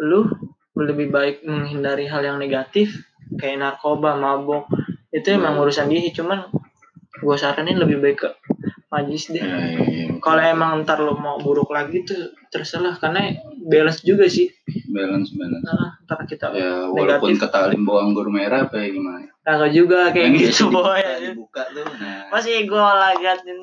[0.00, 0.30] lu
[0.78, 2.94] lebih baik menghindari hal yang negatif
[3.34, 4.70] kayak narkoba mabok
[5.10, 6.46] itu emang urusan dia cuman
[7.18, 8.28] gua saranin lebih baik ke
[8.86, 10.06] majlis deh Ya, ya, ya.
[10.20, 14.46] kalau emang ntar lo mau buruk lagi tuh terserah karena balance juga sih
[14.86, 15.64] balance balance.
[15.64, 19.26] nah, ntar kita Ya walaupun negatif ketalim anggur merah apa ya gimana?
[19.42, 21.86] kagak juga kayak Kan gitu boy dibuka, tuh.
[21.98, 23.58] Nah, masih gue lagatin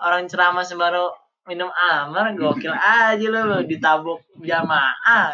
[0.00, 1.10] orang ceramah sembaro
[1.44, 2.74] minum amar gokil
[3.06, 5.32] aja lo ditabuk jamaah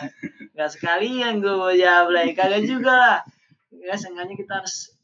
[0.53, 3.19] nggak sekalian gue mau jablay kagak juga lah
[3.85, 4.97] ya seenggaknya kita harus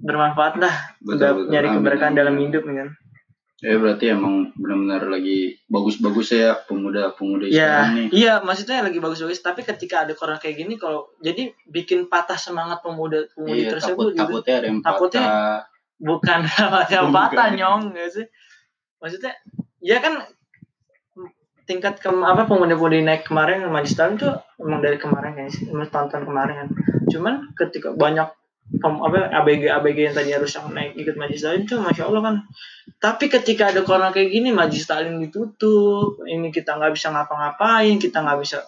[0.00, 1.50] bermanfaat lah Betul, betul.
[1.50, 2.20] nyari keberkahan amin.
[2.20, 2.88] dalam hidup nih kan
[3.60, 8.06] ya berarti emang benar-benar lagi bagus-bagus ya pemuda-pemuda ya sekarang nih.
[8.10, 12.80] iya maksudnya lagi bagus-bagus tapi ketika ada corona kayak gini kalau jadi bikin patah semangat
[12.80, 14.40] pemuda pemudi Iya, tersebut takut, gitu.
[14.40, 15.58] takutnya ada yang Takutnya- patah.
[16.00, 16.40] bukan
[16.88, 17.12] yang Bukan.
[17.14, 18.26] patah nyong gak sih
[18.96, 19.32] maksudnya
[19.78, 20.14] ya kan
[21.70, 25.86] tingkat ke apa pemuda-pemudi naik kemarin Majlis Taklim tuh emang dari kemarin kan sih emang
[25.86, 26.54] tahun kemarin.
[26.66, 26.68] Kan
[27.06, 28.26] cuman ketika banyak
[28.82, 32.34] apa ABG ABG yang tadi harus naik ikut Majlis Taklim tuh masya Allah kan.
[32.98, 38.18] Tapi ketika ada corona kayak gini Majlis Taklim ditutup ini kita nggak bisa ngapa-ngapain kita
[38.18, 38.66] nggak bisa.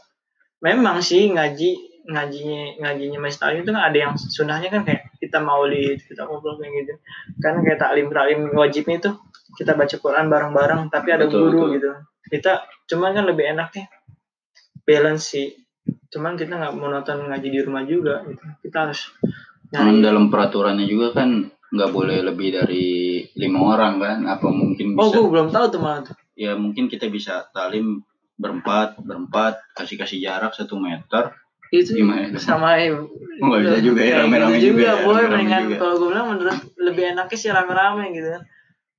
[0.62, 5.42] Memang sih ngaji ngajinya ngajinya Majlis Taklim itu kan ada yang sunahnya kan kayak kita
[5.42, 6.94] maulid kita ngobrol kayak gitu.
[7.42, 9.10] Kan kayak taklim taklim wajibnya itu
[9.54, 11.70] kita baca Quran bareng-bareng tapi ada Betul, guru betul.
[11.76, 11.90] gitu
[12.32, 12.52] kita
[12.88, 13.84] cuman kan lebih enaknya
[14.82, 15.48] balance sih
[16.12, 19.00] cuman kita nggak mau nonton ngaji di rumah juga gitu kita harus
[19.72, 22.84] nyari dalam peraturannya juga kan nggak boleh lebih dari
[23.32, 24.18] lima orang kan?
[24.28, 25.16] Apa mungkin oh bisa?
[25.16, 28.04] gue belum tahu tuh malah tuh Ya mungkin kita bisa talim
[28.36, 31.32] berempat, berempat, kasih kasih jarak satu meter.
[31.72, 32.36] itu Gimana?
[32.36, 32.76] sama
[33.40, 35.76] Oh, nggak bisa juga ya, rame-rame gitu juga ya, boy rame-rame mendingan juga.
[35.80, 38.42] kalau gue bilang menurut lebih enaknya sih rame-rame gitu kan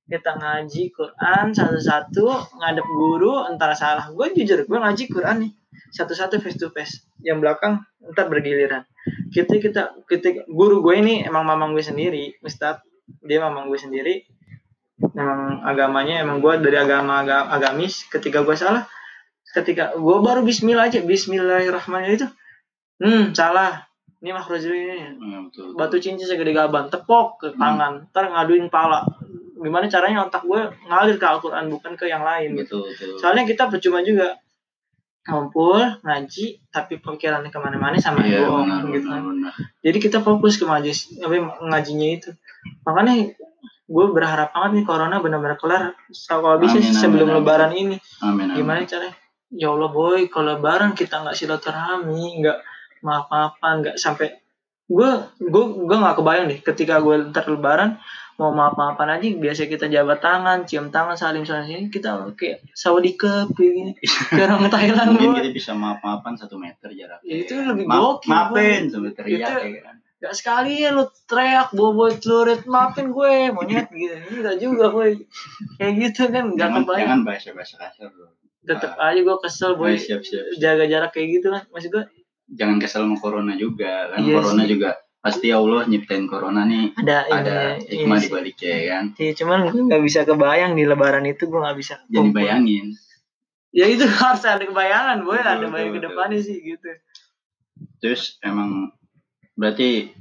[0.04, 2.26] kita ngaji Quran satu-satu
[2.60, 4.12] ngadep guru entar salah.
[4.12, 5.52] Gue jujur gue ngaji Quran nih
[5.90, 7.04] satu-satu face to face.
[7.24, 7.80] Yang belakang
[8.12, 8.84] ntar bergiliran.
[9.32, 12.84] Kita kita kita guru gue ini emang mamang gue sendiri Ustad
[13.24, 14.14] dia mamang gue sendiri.
[15.16, 18.84] Emang agamanya emang gue dari agama aga- agamis ketika gue salah
[19.54, 22.28] ketika gue baru Bismillah aja Bismillahirrahmanirrahim itu
[23.00, 23.88] hmm salah.
[24.24, 25.76] Ini makhrajul ini Ya, betul.
[25.76, 29.04] batu cincin segede gaban tepok ke tangan ntar ngaduin pala
[29.54, 32.82] gimana caranya otak gue ngalir ke Al-Quran bukan ke yang lain gitu.
[32.82, 34.34] Betul, soalnya kita percuma juga.
[35.24, 39.08] Ngumpul ngaji tapi pikirannya ke mana-mana sama Iya, bohong benar, gitu.
[39.08, 39.52] benar, benar.
[39.80, 41.16] jadi kita fokus ke majlis
[41.64, 42.30] ngajinya itu.
[42.84, 43.32] Makanya
[43.88, 45.96] gue berharap banget nih corona benar-benar kelar.
[46.28, 47.36] Kalau bisa amin, sebelum amin.
[47.40, 47.96] lebaran ini.
[48.20, 48.56] Amin, amin.
[48.60, 49.16] gimana caranya?
[49.48, 52.58] Ya Allah boy kalau lebaran kita nggak silaturahmi nggak
[53.00, 54.28] maaf-maafan nggak sampai
[54.84, 57.96] gue gue gue nggak kebayang deh ketika gue ntar lebaran
[58.34, 63.14] mau maaf-maafan aja biasa kita jabat tangan cium tangan salim sana sini kita kayak Saudi
[63.14, 63.92] Cup kayak gini
[64.30, 67.22] kayak orang Thailand Mungkin kita bisa maaf-maafan satu meter jaraknya.
[67.24, 67.64] Ya, itu kan.
[67.70, 69.96] lebih Maaf- gokil, Maafin sambil teriak Itu- ya kan.
[70.16, 75.28] Gak sekali ya lu teriak bobo celurit maafin gue monyet gitu enggak juga gue
[75.76, 78.32] kayak gitu kan Jangan, kebayang jangan bahasa-bahasa kasar bro.
[78.64, 80.56] tetep aja gue kesel boy Boy, siap, siap, siap.
[80.56, 82.04] jaga jarak kayak gitu kan maksud gue
[82.46, 84.18] Jangan kesel sama corona juga kan.
[84.18, 84.90] Iya corona juga
[85.24, 89.04] pasti Allah nyiptain corona nih ada ada ini, hikmah di baliknya ya kan.
[89.16, 92.36] Iya, cuman gue nggak bisa kebayang di lebaran itu gue nggak bisa Jadi kumpul.
[92.44, 92.86] bayangin.
[93.72, 96.88] ya itu harus ada kebayangan boy Betul, ada bayang ke depannya sih gitu
[98.04, 98.92] Terus emang
[99.56, 100.12] berarti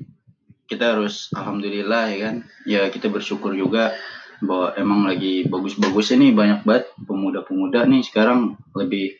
[0.72, 2.36] kita harus alhamdulillah ya kan.
[2.63, 3.92] Ya kita bersyukur juga
[4.39, 9.20] bahwa emang lagi bagus-bagusnya nih banyak banget pemuda-pemuda nih sekarang lebih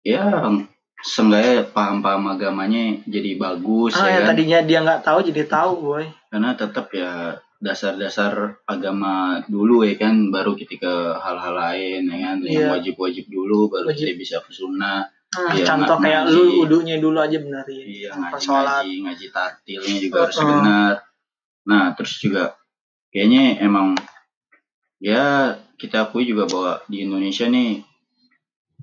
[0.00, 0.28] ya
[0.98, 4.28] seenggaknya paham-paham agamanya jadi bagus ah ya yang kan.
[4.32, 7.12] tadinya dia nggak tahu jadi tahu boy Karena tetap ya
[7.56, 8.32] dasar-dasar
[8.64, 12.66] agama dulu ya kan baru kita ke hal-hal lain ya kan yang Iya.
[12.70, 14.04] wajib-wajib dulu baru Wajib.
[14.04, 18.30] kita bisa ke sunnah Ah, Iya, contoh kayak lu udunya dulu aja benerin Iya apa
[18.32, 20.48] ngaji, sholat ngaji, ngaji tartilnya juga harus Heeh.
[20.48, 20.92] benar.
[21.66, 22.44] Nah terus juga
[23.10, 23.98] kayaknya emang
[24.96, 25.24] ya
[25.74, 27.84] kita akui juga bahwa di Indonesia nih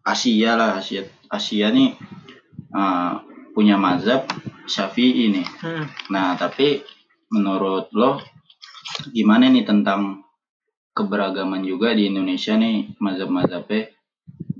[0.04, 1.02] Asia lah Asia
[1.34, 1.98] Asia nih
[2.78, 3.18] uh,
[3.58, 4.30] punya mazhab
[4.70, 5.48] Syafi'i nih.
[5.66, 5.90] Hmm.
[6.14, 6.86] Nah tapi
[7.34, 8.22] menurut lo
[9.10, 10.22] gimana nih tentang
[10.94, 13.90] keberagaman juga di Indonesia nih mazhab-mazhabnya?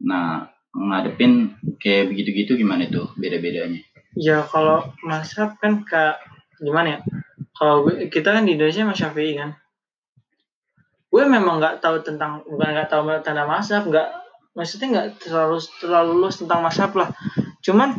[0.02, 3.86] Nah ngadepin kayak begitu-gitu gimana tuh beda-bedanya?
[4.18, 6.18] Ya kalau mazhab kan kayak
[6.58, 7.00] gimana ya?
[7.54, 9.54] Kalau gue- kita kan di Indonesia sama Syafi'i kan.
[11.14, 14.10] Gue memang nggak tahu tentang bukan nggak tahu tentang mazhab, nggak
[14.54, 17.10] maksudnya nggak terlalu terlalu luas tentang mazhab lah.
[17.66, 17.98] Cuman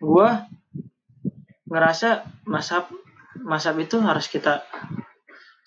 [0.00, 0.28] gue
[1.66, 2.88] ngerasa mazhab
[3.42, 4.64] mazhab itu harus kita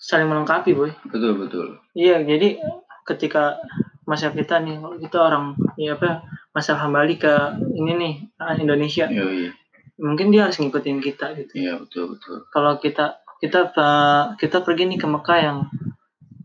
[0.00, 0.90] saling melengkapi, boy.
[1.06, 1.66] Betul betul.
[1.92, 2.56] Iya, jadi
[3.04, 3.60] ketika
[4.08, 5.44] mazhab kita nih, kalau kita orang
[5.76, 6.24] ya apa
[6.56, 7.30] mazhab Hambali ke
[7.76, 8.14] ini nih
[8.58, 9.52] Indonesia, Yoi.
[10.00, 11.52] mungkin dia harus ngikutin kita gitu.
[11.54, 12.48] Iya betul betul.
[12.48, 15.58] Kalau kita kita eh, kita pergi nih ke Mekah yang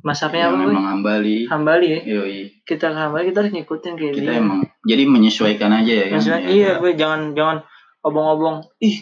[0.05, 0.65] mazhabnya Yang apa?
[0.69, 1.37] Memang hambali.
[1.49, 1.99] Hambali ya.
[2.05, 2.37] Yoi.
[2.61, 4.37] Kita ke Hambali kita harus ngikutin kayak Kita dia.
[4.37, 6.17] emang jadi menyesuaikan aja ya kan.
[6.21, 6.73] Maksudnya, Ya, iya, ya.
[6.77, 7.57] gue jangan jangan
[7.99, 8.69] obong-obong.
[8.79, 9.01] Ih,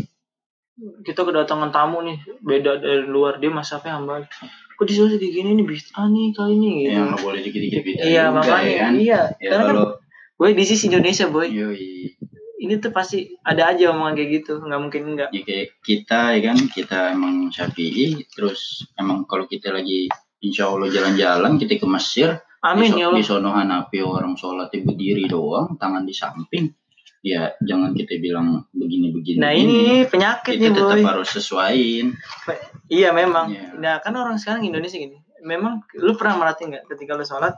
[1.01, 4.25] kita kedatangan tamu nih, beda dari luar dia mazhabnya Hambali.
[4.73, 6.95] Kok disuruh di gini nih bisa nih kali ini gitu.
[6.95, 8.91] Yang nggak boleh dikit-dikit beda Iya, juga makanya ya kan.
[8.95, 9.21] iya.
[9.37, 9.85] Ya Karena kan kalau
[10.33, 11.47] gue di sisi Indonesia, boy.
[11.47, 11.91] yoi.
[12.57, 15.29] Ini tuh pasti ada aja omongan kayak gitu, nggak mungkin enggak.
[15.29, 20.07] Ya kayak kita ya kan kita emang Syafi'i terus emang kalau kita lagi
[20.43, 25.75] Insya Allah jalan-jalan kita ke Mesir Amin ya di sono Hanafi orang sholatnya berdiri doang
[25.75, 26.71] tangan di samping
[27.19, 31.03] ya jangan kita bilang begini-begini Nah ini penyakit kita nih tetap boy.
[31.08, 32.08] harus sesuaiin
[32.88, 33.47] Iya memang.
[33.49, 33.79] Iya.
[33.79, 35.17] Nah kan orang sekarang Indonesia gini.
[35.41, 37.56] Memang lu pernah merhatiin nggak ketika lu sholat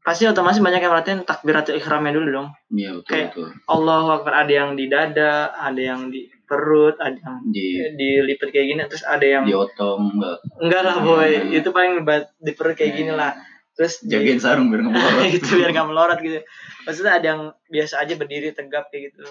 [0.00, 2.48] pasti otomatis banyak yang merhatiin takbiratul ihramnya dulu dong.
[2.68, 3.48] Iya betul Kayak- betul.
[3.68, 8.66] Allahu Akbar ada yang di dada, ada yang di perut, ada yang Di dilipat kayak
[8.68, 11.58] gini, terus ada yang di otong enggak enggak lah boy, Iya.
[11.58, 12.04] itu paling
[12.36, 13.32] di perut kayak gini lah.
[13.74, 15.24] Terus di- Jagain sarung biar nggak melorot.
[15.34, 16.38] gitu biar nggak melorot gitu.
[16.84, 19.24] Maksudnya ada yang biasa aja berdiri tegap kayak gitu.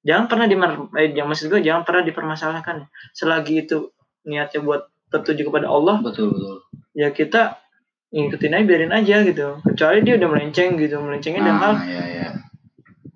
[0.00, 2.86] Jangan pernah dimer, eh, jangan maksud gue jangan pernah dipermasalahkan.
[3.12, 3.90] Selagi itu
[4.22, 6.62] niatnya buat tertuju kepada Allah, betul betul.
[6.92, 7.58] ya kita
[8.10, 9.58] ngikutin aja biarin aja gitu.
[9.62, 12.28] Kecuali dia udah melenceng gitu, melencengnya dalam hal Nah, ya ya.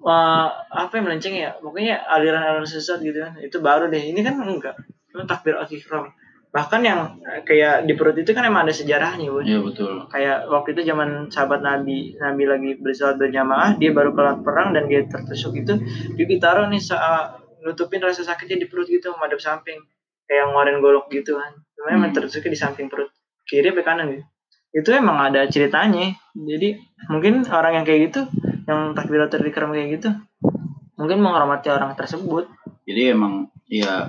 [0.00, 1.56] Eh, apa yang melenceng ya?
[1.60, 3.36] Pokoknya aliran-aliran sesat gitu kan.
[3.38, 4.00] Itu baru deh.
[4.00, 4.76] Ini kan enggak.
[5.10, 6.12] Itu takbir al-ihram.
[6.50, 10.10] Bahkan yang eh, kayak di perut itu kan emang ada sejarahnya, Bu Iya betul.
[10.10, 14.90] kayak waktu itu zaman sahabat Nabi Nabi lagi bersolat berjamaah dia baru kelar perang dan
[14.90, 15.78] dia tertusuk itu
[16.18, 19.78] dia ditaruh nih saat nutupin rasa sakitnya di perut gitu madep samping
[20.26, 22.14] kayak ngeluarin golok gitu kan sebenarnya Hmm.
[22.18, 23.10] tertusuknya di samping perut
[23.46, 24.24] kiri apa kanan gitu
[24.70, 28.26] itu emang ada ceritanya jadi mungkin orang yang kayak gitu
[28.70, 30.10] yang takbiratul ihram kayak gitu
[30.94, 32.46] mungkin menghormati orang tersebut.
[32.84, 34.06] Jadi emang ya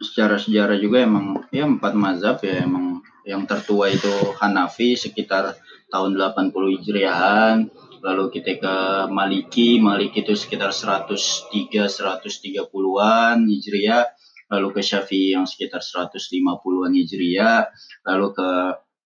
[0.00, 5.60] secara sejarah juga emang ya empat mazhab ya emang yang tertua itu Hanafi sekitar
[5.92, 7.56] tahun 80 Hijriahan
[8.00, 8.74] lalu kita ke
[9.12, 14.04] Maliki Maliki itu sekitar 103 130-an Hijriah
[14.50, 17.68] lalu ke Syafi'i yang sekitar 150-an Hijriah
[18.08, 18.50] lalu ke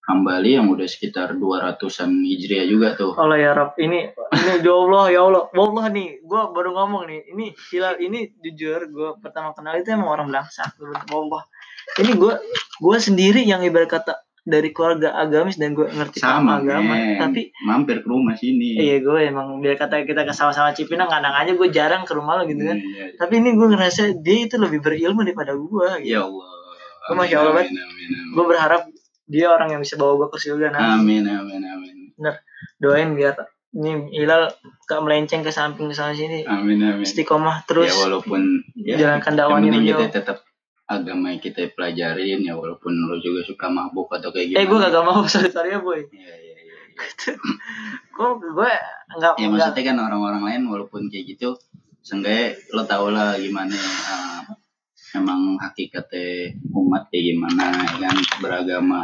[0.05, 5.05] Hambali yang udah sekitar 200-an Hijriah juga tuh Allah ya Rab ini ini ya Allah
[5.09, 9.73] ya Allah Allah nih gue baru ngomong nih ini hilal ini jujur gue pertama kenal
[9.73, 10.77] itu emang orang belangsak
[11.09, 11.41] Allah
[11.97, 12.33] ini gue
[12.77, 14.13] gue sendiri yang ibarat kata
[14.45, 17.17] dari keluarga agamis dan gue ngerti sama agama men.
[17.17, 21.33] tapi mampir ke rumah sini iya gue emang biar kata kita ke sawah-sawah Cipinang kadang
[21.33, 23.17] aja gue jarang ke rumah lo gitu kan Iya.
[23.17, 26.13] tapi ini gue ngerasa dia itu lebih berilmu daripada gue gitu.
[26.13, 26.45] ya Allah
[27.05, 28.33] Gua Masya Allah, amin, amin, amin.
[28.33, 28.81] gue berharap
[29.25, 31.95] dia orang yang bisa bawa gue ke surga nanti amin amin amin.
[32.79, 33.35] Doain biar
[33.75, 34.47] ini Hilal
[34.87, 36.47] gak melenceng ke samping ke sana sini.
[36.47, 37.03] Amin amin.
[37.03, 39.99] Istiqomah terus ya walaupun ya, jalankan dakwahnya beliau.
[39.99, 40.37] kita tetap
[40.87, 44.77] agama yang kita pelajarin ya walaupun lu juga suka mabuk atau kayak gimana eh gue
[44.79, 45.99] gak mau sorry sorry ya boy.
[45.99, 46.75] Iya, iya, iya.
[48.15, 48.71] gue gue
[49.19, 51.59] nggak ya maksudnya kan orang-orang lain walaupun kayak gitu
[52.05, 54.45] seenggaknya lo tau lah gimana uh,
[55.15, 58.15] emang hakikatnya umat kayak gimana ya kan?
[58.43, 59.03] Beragama.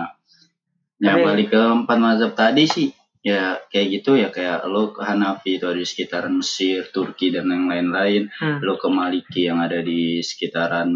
[1.01, 2.89] Ya Tapi- balik ke empat mazhab tadi sih.
[3.21, 7.53] Ya kayak gitu ya kayak lo ke Hanafi itu ada di sekitaran Mesir, Turki dan
[7.53, 8.33] yang lain-lain.
[8.33, 10.89] Hmm, lo ke Maliki yang ada di sekitaran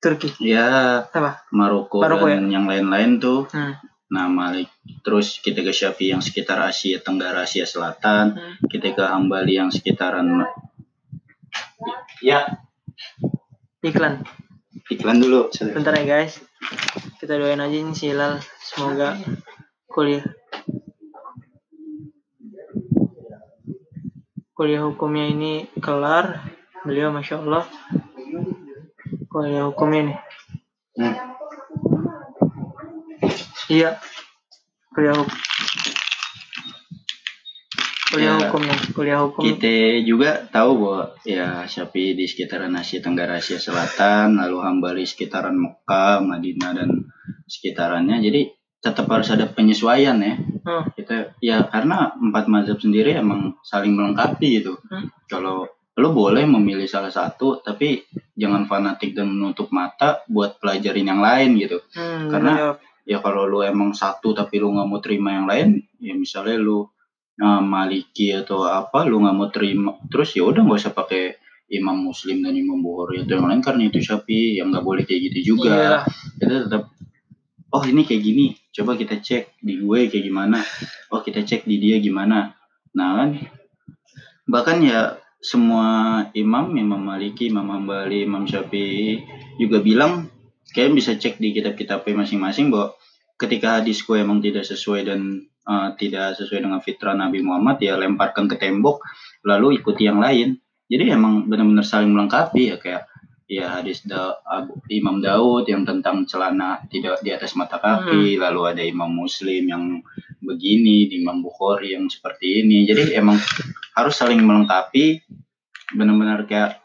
[0.00, 0.32] Turki?
[0.40, 1.44] Ya apa?
[1.52, 3.48] Maroko, Maroko dan yang lain-lain tuh.
[3.52, 3.76] Hmm.
[4.04, 4.70] nah Malik
[5.02, 8.36] terus kita ke Syafi'i yang sekitar Asia Tenggara Asia Selatan.
[8.36, 8.54] Hmm.
[8.68, 10.44] kita ke Hambali yang sekitaran
[12.24, 12.46] ya
[13.84, 14.24] iklan.
[14.88, 16.40] Iklan dulu bentar ya guys.
[17.20, 19.20] Kita doain aja ini si Hilal semoga
[19.92, 20.24] kuliah.
[24.56, 26.40] Kuliah hukumnya ini kelar.
[26.84, 27.64] Beliau masya Allah
[29.28, 30.18] kuliah hukumnya nih.
[30.94, 31.14] Hmm.
[33.68, 34.00] iya.
[34.94, 35.36] Kuliah hukum
[38.14, 38.46] kuliah Ya.
[38.46, 44.38] hukumnya kuliah hukum kita juga tahu bahwa ya Syafi'i di sekitaran Asia Tenggara Asia Selatan
[44.38, 46.90] lalu Hambali sekitaran Mekah Madinah dan
[47.44, 48.40] sekitarannya jadi
[48.78, 50.88] tetap harus ada penyesuaian ya Hmm.
[50.96, 55.12] kita ya karena empat mazhab sendiri emang saling melengkapi gitu Hmm.
[55.28, 58.00] kalau lo boleh memilih salah satu tapi
[58.34, 63.04] jangan fanatik dan menutup mata buat pelajarin yang lain gitu Hmm, Karena- bener.
[63.04, 65.68] ya kalau lu emang satu tapi lu nggak mau terima yang lain
[66.00, 66.88] ya misalnya lu
[67.40, 71.38] uh, maliki atau apa lu nggak mau terima terus ya udah nggak usah pakai
[71.72, 75.32] imam muslim dan imam bukhari atau yang lain karena itu syafi'i yang nggak boleh kayak
[75.32, 75.96] gitu juga Iya.
[76.38, 76.82] kita tetap
[77.74, 80.60] oh ini kayak gini coba kita cek di gue kayak gimana
[81.10, 82.54] oh kita cek di dia gimana
[82.94, 83.30] nah kan
[84.46, 85.86] bahkan ya semua
[86.36, 89.24] imam imam maliki imam hambali imam syafi'i
[89.58, 90.28] juga bilang
[90.72, 92.94] kalian bisa cek di kitab-kitabnya masing-masing bahwa
[93.36, 98.48] ketika hadisku emang tidak sesuai dan uh, tidak sesuai dengan fitrah Nabi Muhammad ya lemparkan
[98.48, 99.04] ke tembok
[99.44, 100.56] lalu ikuti yang lain.
[100.84, 103.08] Jadi emang benar-benar saling melengkapi ya kayak
[103.44, 108.60] ya hadis da, Abu- Imam Daud yang tentang celana tidak di atas mata kaki lalu
[108.68, 110.00] ada Imam Muslim yang
[110.44, 112.84] begini di Imam Bukhari yang seperti ini.
[112.88, 113.36] Jadi emang
[113.96, 115.24] harus saling melengkapi
[115.92, 116.80] benar-benar kayak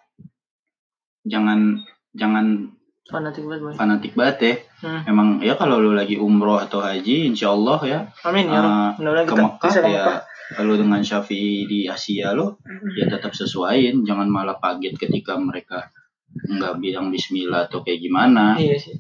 [1.28, 1.84] jangan
[2.15, 2.76] jangan
[3.10, 4.54] fanatik banget boy fanatik banget ya.
[4.80, 5.02] Hmm.
[5.10, 8.62] emang ya kalau lu lagi umroh atau haji insya Allah ya amin ya
[8.95, 10.06] uh, ke Mekah ya
[10.50, 12.58] kalau dengan Syafi'i di Asia lo
[12.98, 14.02] ya tetap sesuaiin.
[14.02, 15.93] Jangan malah kaget ketika mereka
[16.34, 18.58] nggak bilang Bismillah atau kayak gimana.
[18.58, 18.98] Iya sih.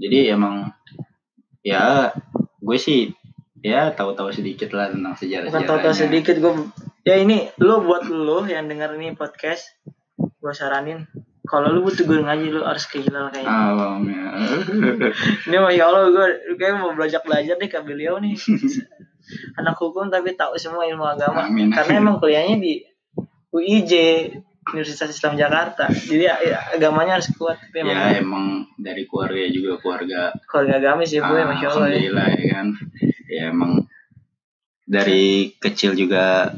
[0.00, 0.72] Jadi emang
[1.60, 2.08] ya
[2.40, 3.12] gue sih
[3.60, 6.52] ya tahu-tahu sedikit lah tentang sejarah bukan tahu-tahu sedikit gue
[7.02, 9.74] ya ini lo buat lo yang denger ini podcast
[10.16, 11.04] gue saranin
[11.48, 14.28] kalau lu butuh guru ngaji lu harus ke Hilal kayak Alam ya.
[15.48, 16.26] ini masya Allah gue
[16.60, 18.36] kayak mau belajar belajar deh ke beliau nih
[19.60, 21.72] anak hukum tapi tahu semua ilmu agama Amin.
[21.72, 22.84] karena emang kuliahnya di
[23.48, 23.92] UIJ
[24.68, 28.44] Universitas Islam Jakarta jadi ya, ya, agamanya harus kuat tapi emang ya emang
[28.76, 31.96] dari keluarga juga keluarga keluarga agamis ya bu ya masya Allah ya.
[31.96, 32.66] Alhamdulillah ya kan.
[33.28, 33.72] Ya emang
[34.88, 36.56] dari kecil juga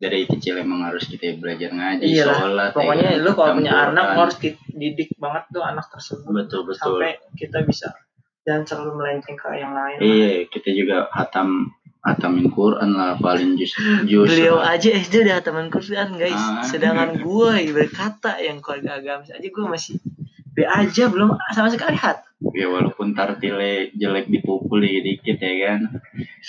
[0.00, 2.72] dari kecil emang harus kita belajar ngaji, Iya sholat.
[2.72, 4.36] ya pokoknya kan, lu kalau punya anak harus
[4.66, 6.96] didik banget tuh anak tersebut betul betul.
[6.96, 7.92] sampai kita bisa
[8.40, 11.68] jangan selalu melenceng ke yang lain Iya, kita juga hatam
[12.00, 13.76] hatamin Quran lah paling jus
[14.08, 14.24] jus.
[14.24, 14.72] beliau lah.
[14.72, 16.64] aja SD udah hataman Quran guys Ah.
[16.64, 20.00] sedangkan gue berkata yang keluarga agamis aja gue masih
[20.50, 25.80] B aja belum sama sekali hat Ya walaupun tartile jelek dipukul dikit-dikit ya kan.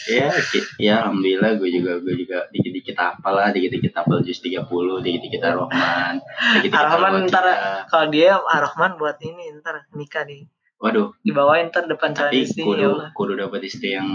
[0.08, 0.32] Ya,
[0.80, 4.64] ya alhamdulillah gue juga gue juga dikit-dikit hafal lah, dikit-dikit hafal jus 30,
[5.04, 6.24] dikit-dikit Ar-Rahman,
[6.58, 7.80] dikit-dikit Ar-Rahman ntar Al-Waqiah.
[7.86, 10.48] kalau dia Ar-Rahman buat ini ntar nikah nih
[10.80, 14.08] Waduh, dibawain ntar depan calon tapi istri kudu kudu dapat istri yang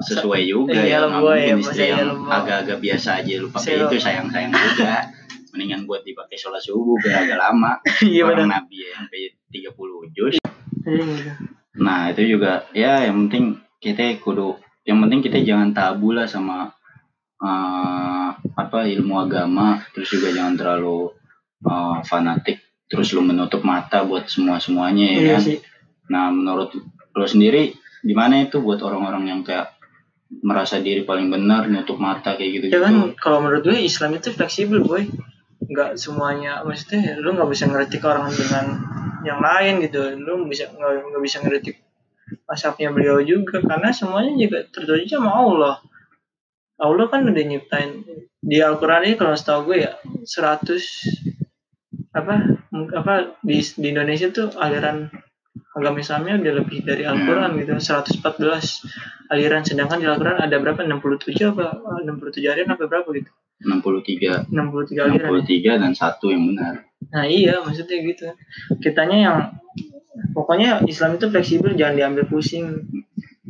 [0.00, 3.84] sesuai juga Iya, ya ya, masa istri iya yang agak-agak biasa aja lu pakai Sero.
[3.90, 5.10] itu sayang-sayang juga
[5.50, 9.20] mendingan buat dipakai sholat subuh biar agak lama iya orang benar nabi ya sampai
[9.50, 10.49] 30 juz Iya.
[11.80, 16.74] Nah itu juga ya yang penting kita kudu yang penting kita jangan tabu lah sama
[17.40, 21.14] eh, apa ilmu agama terus juga jangan terlalu
[21.64, 22.58] eh, fanatik
[22.90, 25.42] terus lu menutup mata buat semua semuanya ya iya kan?
[25.46, 25.58] sih.
[26.10, 26.74] Nah, menurut
[27.14, 27.70] lo sendiri
[28.02, 29.78] gimana itu buat orang-orang yang kayak
[30.42, 32.82] merasa diri paling benar, nutup mata kayak gitu ya gitu?
[32.82, 35.06] kan kalau menurut gue Islam itu fleksibel boy
[35.70, 38.66] nggak semuanya maksudnya lu nggak bisa ngeritik orang dengan
[39.22, 40.18] yang lain gitu.
[40.18, 41.78] Lu bisa nggak bisa ngeritik
[42.46, 45.76] asapnya beliau juga karena semuanya juga tertuju sama Allah.
[46.80, 48.02] Allah kan udah nyiptain.
[48.40, 49.92] Di Al-Quran ini kalau setahu gue ya
[50.24, 50.80] 100
[52.10, 52.34] apa
[52.96, 55.06] apa di, di Indonesia tuh aliran
[55.76, 59.62] agama Islamnya udah lebih dari Al-Quran gitu 114 aliran.
[59.62, 60.82] Sedangkan di Al-Quran ada berapa?
[60.82, 63.30] 67 apa 67 aliran apa berapa gitu
[63.60, 65.76] 63, 63 aliran ya?
[65.76, 66.84] 63 dan satu yang benar.
[67.12, 68.24] nah iya maksudnya gitu
[68.80, 69.36] kitanya yang
[70.32, 72.88] pokoknya Islam itu fleksibel jangan diambil pusing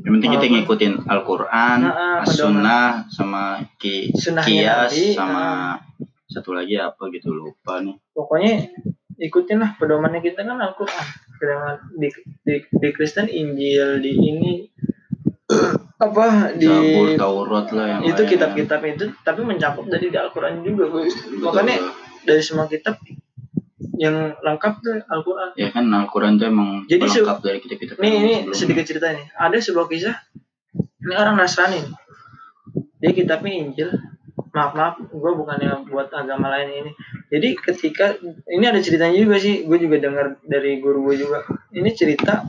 [0.00, 4.32] Yang penting kita ngikutin Al-Quran, Nah, ah, As-Sunnah, sama ki, kias,
[4.96, 5.72] Nabi, sama ah.
[6.24, 8.00] satu lagi apa gitu lupa nih.
[8.16, 8.72] pokoknya
[9.20, 11.04] ikutin lah pedomannya kita kan Al-Quran
[12.00, 12.08] di,
[12.40, 14.52] di, di Kristen Injil di ini
[16.06, 20.88] apa di Zabur, Taurat lah yang itu kitab-kitab itu tapi mencakup dari Al-Quran juga.
[20.88, 21.10] Betul,
[21.44, 21.76] makanya
[22.24, 22.96] dari semua kitab
[24.00, 25.48] yang lengkap tuh Al-Quran.
[25.60, 28.56] Ya kan Al-Quran itu emang Jadi pelengkap dari kitab-kitab nih yang ini sebelumnya.
[28.56, 29.26] sedikit cerita nih.
[29.36, 30.16] Ada sebuah kisah
[31.04, 31.80] ini orang Nasrani
[33.00, 33.90] dia kitabnya Injil.
[34.50, 36.92] Maaf maaf gue bukannya buat agama lain ini.
[37.30, 38.18] Jadi ketika
[38.50, 41.44] ini ada ceritanya juga sih gue juga dengar dari guru gue juga.
[41.70, 42.44] Ini cerita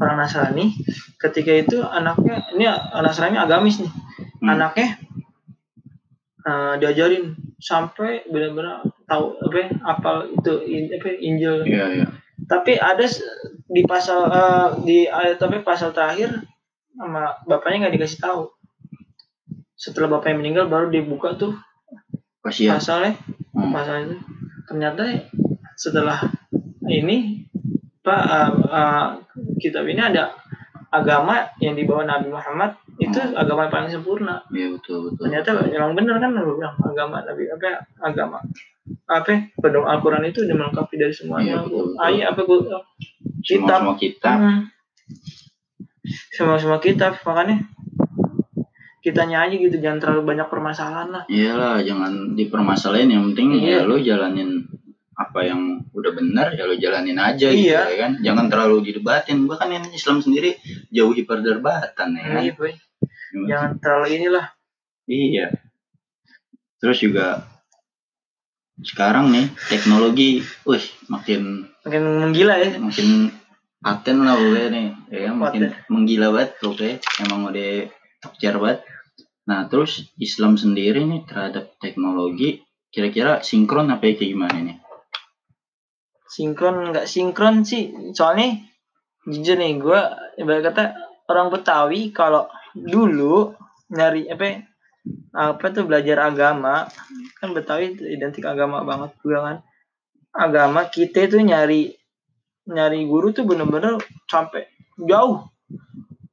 [0.00, 0.72] orang Nasrani.
[1.16, 3.92] Ketika itu anaknya ini anak Nasrani agamis nih.
[4.36, 4.52] Hmm.
[4.52, 5.00] anaknya
[6.44, 11.54] eh, diajarin sampai benar-benar tahu apa ya, apal itu in- apa ya, Injil.
[11.64, 12.06] Iya, iya.
[12.46, 13.08] tapi ada
[13.66, 16.44] di pasal eh, di ayat tapi pasal terakhir
[16.96, 18.42] sama bapaknya nggak dikasih tahu.
[19.76, 21.56] Setelah bapaknya meninggal baru dibuka tuh
[22.44, 23.16] pasalnya.
[23.56, 23.72] Hmm.
[23.72, 24.16] pasal itu
[24.68, 25.02] ternyata
[25.80, 26.18] setelah
[26.84, 27.48] ini
[28.06, 29.06] pak eh, eh,
[29.58, 30.30] kitab ini ada
[30.88, 33.34] agama yang dibawa Nabi Muhammad itu Hmm.
[33.34, 35.26] agama yang paling sempurna Iya betul betul.
[35.26, 38.38] ternyata emang bener kan lu bilang agama Nabi apa ya, agama
[39.04, 42.00] apa ya, pedoman Al-Quran itu udah melengkapi dari semuanya Iya, betul, betul.
[42.00, 42.80] ayat apa gua semua
[43.42, 44.60] kitab semua kita Hmm.
[46.30, 47.66] semua semua kitab makanya
[49.02, 53.82] kitanya aja gitu jangan terlalu banyak permasalahan lah iyalah jangan dipermasalahin yang penting Iya.
[53.82, 54.66] ya lo jalanin
[55.16, 57.88] apa yang udah benar ya lo jalanin aja gitu Iya.
[57.88, 58.12] ya kan.
[58.20, 59.48] Jangan terlalu didebatin.
[59.48, 60.60] Bahkan yang Islam sendiri
[60.92, 62.42] jauhi perdebatan ya kan.
[62.44, 62.72] Iya, boy.
[63.48, 64.46] jangan terlalu inilah.
[65.08, 65.46] Iya.
[66.76, 67.48] Terus juga
[68.76, 72.76] sekarang nih teknologi wih makin makin menggila ya.
[72.76, 73.32] makin
[73.80, 74.86] paten lah pokoknya nih.
[75.08, 75.88] Ya makin Paten.
[75.88, 76.96] menggila banget pokoknya.
[77.24, 77.70] Emang udah
[78.20, 78.80] tokcer banget.
[79.48, 82.60] Nah terus Islam sendiri nih terhadap teknologi
[82.92, 84.76] kira-kira sinkron apa ya kayak gimana nih
[86.30, 87.92] sinkron nggak sinkron sih.
[88.12, 88.62] Soalnya
[89.26, 90.00] jujur nih gue
[90.42, 90.84] ibarat kata
[91.30, 93.54] orang Betawi kalau dulu
[93.90, 94.66] nyari apa
[95.34, 96.86] apa tuh belajar agama
[97.38, 99.56] kan Betawi itu identik agama banget juga kan.
[100.36, 101.94] Agama kita itu nyari
[102.66, 104.66] nyari guru tuh bener-bener sampai
[104.98, 105.46] jauh.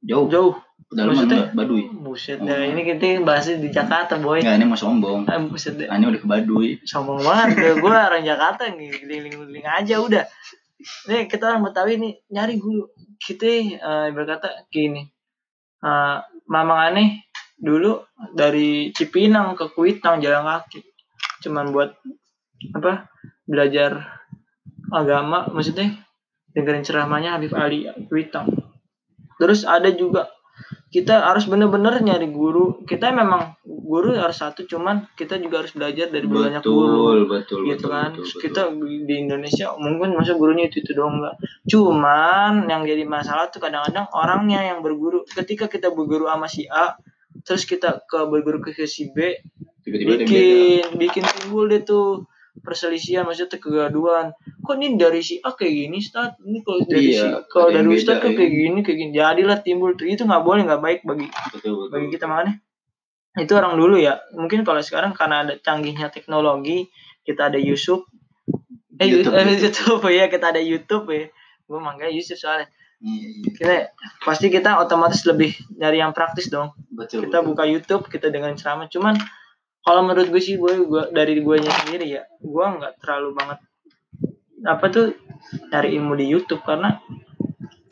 [0.04, 0.26] Jauh.
[0.28, 0.54] Jauh
[0.92, 1.82] dalam maksudnya- Baduy.
[1.90, 4.42] Buset dah ini kita bahasnya di Jakarta boy.
[4.42, 5.24] Enggak, ini mau sombong.
[5.24, 6.68] Ah, buset dah Ah, ini udah ke Baduy.
[6.84, 7.80] Sombong banget.
[7.80, 10.24] Gue orang Jakarta nih keliling-keliling aja udah.
[11.08, 12.84] Nih kita orang Betawi nih nyari guru.
[13.16, 15.00] Kita eh, berkata gini.
[15.80, 20.82] Eh, mamang aneh dulu dari Cipinang ke Kuitang jalan kaki.
[21.40, 21.94] Cuman buat
[22.72, 23.08] apa
[23.44, 24.20] belajar
[24.88, 25.92] agama maksudnya
[26.54, 28.48] dengerin ceramahnya Habib Ali Kuitang.
[29.40, 30.30] Terus ada juga
[30.94, 32.86] kita harus bener-bener nyari guru.
[32.86, 37.26] Kita memang guru harus satu cuman kita juga harus belajar dari banyak guru.
[37.26, 38.10] betul betul gitu betul, kan?
[38.14, 38.40] betul, betul.
[38.46, 38.60] kita
[39.02, 41.34] di Indonesia mungkin masa gurunya itu itu doang enggak
[41.66, 45.26] cuman yang jadi masalah tuh kadang-kadang orangnya yang berguru.
[45.26, 46.94] Ketika kita berguru sama si A
[47.42, 49.34] terus kita ke berguru ke si B
[49.82, 52.24] tiba-tiba bikin bikin timbul deh tuh
[52.62, 54.30] perselisihan maksudnya kegaduhan
[54.62, 57.88] kok ini dari si A kayak gini Ustaz ini kalau dari Iya, si kalau dari
[57.90, 58.36] Ustaz beda, kok ya.
[58.38, 61.88] kayak gini kayak gini jadilah timbul tuh itu nggak boleh nggak baik bagi betul betul
[61.90, 62.54] bagi kita makanya
[63.34, 66.86] itu orang dulu ya mungkin kalau sekarang karena ada canggihnya teknologi
[67.26, 68.06] kita ada YouTube
[69.02, 69.74] eh YouTube, YouTube, eh, YouTube.
[69.74, 71.24] YouTube ya kita ada YouTube ya
[71.64, 72.70] gue manggil Yusuf soalnya
[73.04, 73.50] Iya, iya.
[73.52, 73.74] kita
[74.24, 77.28] pasti kita otomatis lebih dari yang praktis dong Betul.
[77.28, 77.48] kita betul.
[77.52, 79.18] buka YouTube kita dengan ceramah cuman
[79.84, 83.58] kalau menurut gue sih gue gua dari gue sendiri ya gue nggak terlalu banget
[84.64, 85.12] apa tuh
[85.68, 86.96] cari ilmu di YouTube karena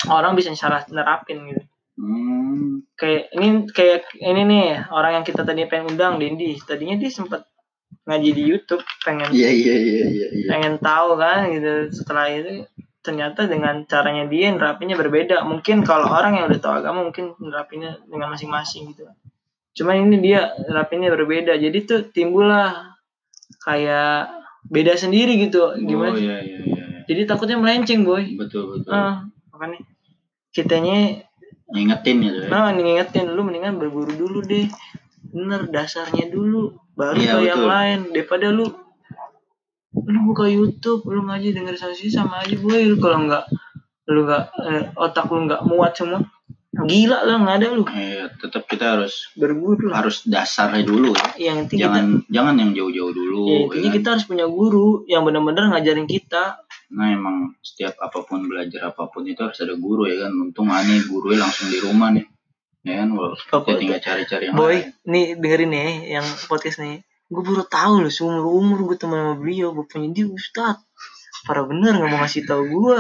[0.09, 1.63] orang bisa salah nerapin gitu.
[2.01, 7.13] Hmm, kayak ini kayak ini nih orang yang kita tadi pengen undang Dendi tadinya dia
[7.13, 7.45] sempat
[8.09, 10.27] ngaji di YouTube pengen iya iya iya iya.
[10.33, 10.47] iya.
[10.49, 11.93] pengen tahu kan gitu.
[11.93, 12.65] Setelah itu
[13.05, 15.45] ternyata dengan caranya dia nerapinnya berbeda.
[15.45, 19.05] Mungkin kalau orang yang udah tahu agama mungkin nerapinnya dengan masing-masing gitu
[19.73, 21.57] cuman ini dia nerapinnya berbeda.
[21.57, 22.93] Jadi tuh timbul lah
[23.65, 24.29] kayak
[24.69, 25.73] beda sendiri gitu.
[25.73, 26.85] Oh gimana iya iya iya.
[27.09, 28.37] jadi takutnya melenceng boy.
[28.37, 28.91] Betul betul.
[28.93, 29.81] ah makanya
[30.53, 31.25] kitanya
[31.73, 32.49] Ngingetin gitu ya.
[32.53, 33.33] nah ngingetin.
[33.33, 34.69] Lu mendingan berburu dulu deh.
[35.33, 36.77] Bener dasarnya dulu.
[36.93, 37.99] Baru Iya, ke yang lain.
[38.13, 38.69] Daripada lu
[39.93, 42.93] lu buka YouTube lu ngaji denger saksi sama aja boy.
[42.93, 43.45] Lu kalau nggak
[44.13, 46.21] lu nggak eh, otak lu nggak muat semua
[46.85, 51.53] gila lah nggak ada lu Iya, tetap kita harus berburu lah harus dasarnya dulu ya.
[51.53, 53.43] yang penting kita Jangan jangan yang jauh-jauh dulu.
[53.45, 53.97] ya, ya intinya kan?
[53.97, 56.61] kita harus punya guru yang benar-benar ngajarin kita
[56.93, 60.33] Nah emang setiap apa pun belajar apa pun itu harus ada guru ya kan.
[60.37, 62.29] Untung aneh gurunya langsung di rumah nih.
[62.85, 64.93] Ya kan, Kita tinggal cari-cari yang boy lain.
[65.09, 67.01] nih dengerin nih yang podcast nih
[67.33, 70.77] gue baru tahu loh seumur umur gue teman sama beliau bapaknya dia ustad
[71.49, 72.99] parah bener nggak mau ngasih tahu gue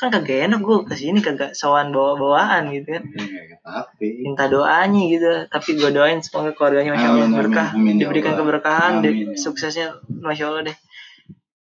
[0.00, 4.48] kan kagak enak gue ke sini kagak sawan bawa bawaan gitu kan Iya, tapi minta
[4.48, 8.40] doanya gitu tapi gue doain semoga keluarganya masya allah berkah amin, ya diberikan Allah.
[8.40, 9.36] keberkahan Amin, ya.
[9.36, 10.76] suksesnya masya allah deh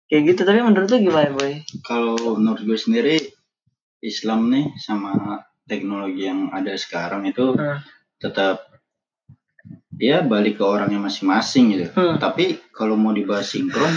[0.06, 3.18] kayak gitu tapi menurut lu gimana boy kalau menurut gue sendiri
[3.98, 7.82] Islam nih sama teknologi yang ada sekarang itu Hmm.
[8.16, 8.62] tetap
[9.94, 11.86] ya balik ke orangnya masing-masing gitu.
[11.92, 12.16] Hmm.
[12.16, 13.90] Tapi kalau mau dibahas sinkron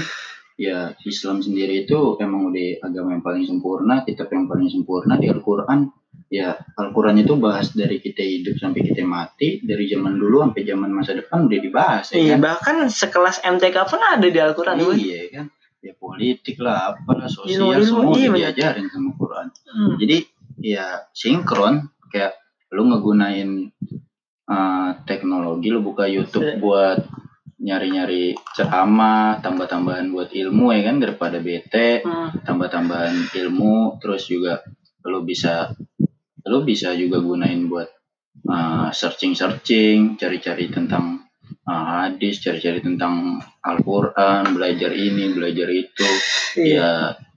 [0.62, 5.26] ya Islam sendiri itu emang udah agama yang paling sempurna, kitab yang paling sempurna di
[5.26, 5.90] Al-Qur'an.
[6.30, 10.90] Ya Al-Qur'an itu bahas dari kita hidup sampai kita mati, dari zaman dulu sampai zaman
[10.94, 12.46] masa depan udah dibahas ya iya kan.
[12.46, 15.46] bahkan sekelas MTK pun ada di Al-Quran boy Iya kan.
[15.82, 18.38] Ya politik lah, apalah sosial Ilmu-ilmu, semua iya, bener.
[18.54, 19.48] diajarin sama Quran.
[19.66, 19.94] Hmm.
[19.98, 20.18] Jadi
[20.62, 22.38] ya sinkron kayak
[22.70, 23.50] lu ngegunain
[24.46, 26.62] uh, teknologi lu buka YouTube Iya.
[26.62, 27.00] buat
[27.62, 32.42] nyari-nyari ceramah, tambah-tambahan buat ilmu ya kan daripada bete, Hmm.
[32.42, 34.66] tambah-tambahan ilmu terus juga
[35.06, 35.70] lu bisa
[36.46, 37.90] lu bisa juga gunain buat
[38.50, 41.22] uh, searching-searching, cari-cari tentang
[41.70, 46.10] uh, hadis, cari-cari tentang Al-Qur'an, belajar ini, belajar itu.
[46.58, 46.82] Iya.
[46.82, 46.92] Ya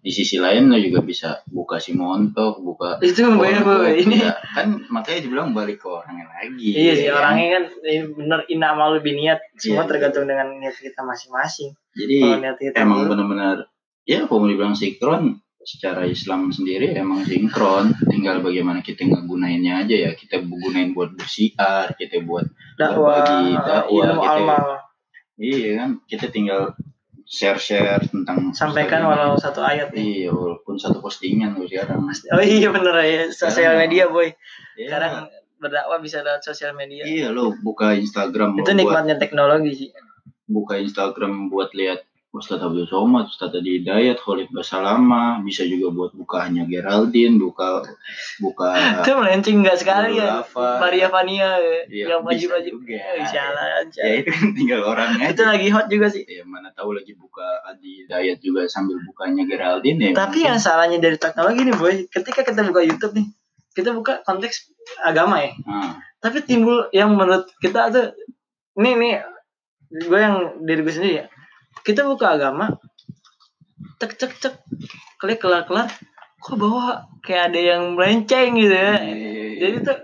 [0.05, 4.37] di sisi lain lo juga bisa buka si montok, buka itu Orang boy ini ya,
[4.53, 6.77] kan makanya dibilang balik ke orangnya lagi.
[6.77, 10.61] Iya sih ya orangnya kan eh, bener ina mau lebih niat semua Iya, tergantung dengan
[10.61, 11.73] niat kita masing-masing.
[11.97, 13.57] Jadi Kalau niat kita emang benar-benar
[14.05, 17.97] ya kalau mau dibilang sinkron secara Islam sendiri emang sinkron.
[18.05, 20.11] Tinggal bagaimana kita ngegunainnya aja ya.
[20.13, 22.45] Kita gunain buat bersiar kita buat
[22.77, 24.05] dakwah, berbagi dakwah
[24.37, 24.65] amal.
[25.41, 26.77] Iya kan kita tinggal
[27.25, 29.91] share-share tentang sampaikan walau satu ayat.
[29.93, 34.29] iya walaupun satu postingan loh sekarang Oh iya bener ya sosial Sekarang- media boy.
[34.75, 34.89] Iya.
[34.89, 35.14] Sekarang
[35.57, 37.03] berdakwah bisa lewat sosial media.
[37.03, 39.89] iya lo buka Instagram Itu lo buat nikmatnya teknologi sih.
[40.45, 42.05] buka Instagram buat lihat
[42.35, 47.87] Ustadz Abdul Somad, Ustadz Adi Hidayat, Khalid Basalama, bisa juga buat bukaannya Geraldine, buka
[48.43, 50.43] buka Itu melenceng nggak sekali ya.
[50.53, 51.55] Maria Vania
[51.87, 52.74] Iya, yang wajib-wajib.
[52.74, 52.99] juga.
[53.22, 56.26] Jalan, ya itu kan tinggal orangnya Itu lagi hot juga sih.
[56.26, 60.99] ya mana tahu lagi buka Adi Hidayat juga sambil bukanya Geraldine ya Tapi yang salahnya
[60.99, 63.30] dari teknologi nih boy, ketika kita buka YouTube nih,
[63.72, 65.55] kita buka konteks agama ya.
[65.62, 68.11] nah, tapi timbul yang menurut kita tuh
[68.74, 69.14] ini nih
[70.03, 71.26] gue yang diri gue sendiri ya
[71.83, 72.79] kita buka agama.
[73.99, 74.55] Cek cek cek.
[75.18, 75.91] Klik kelar kelar.
[76.45, 79.01] Kok bawa kayak ada yang melenceng gitu ya?
[79.01, 79.99] Iya, jadi tuh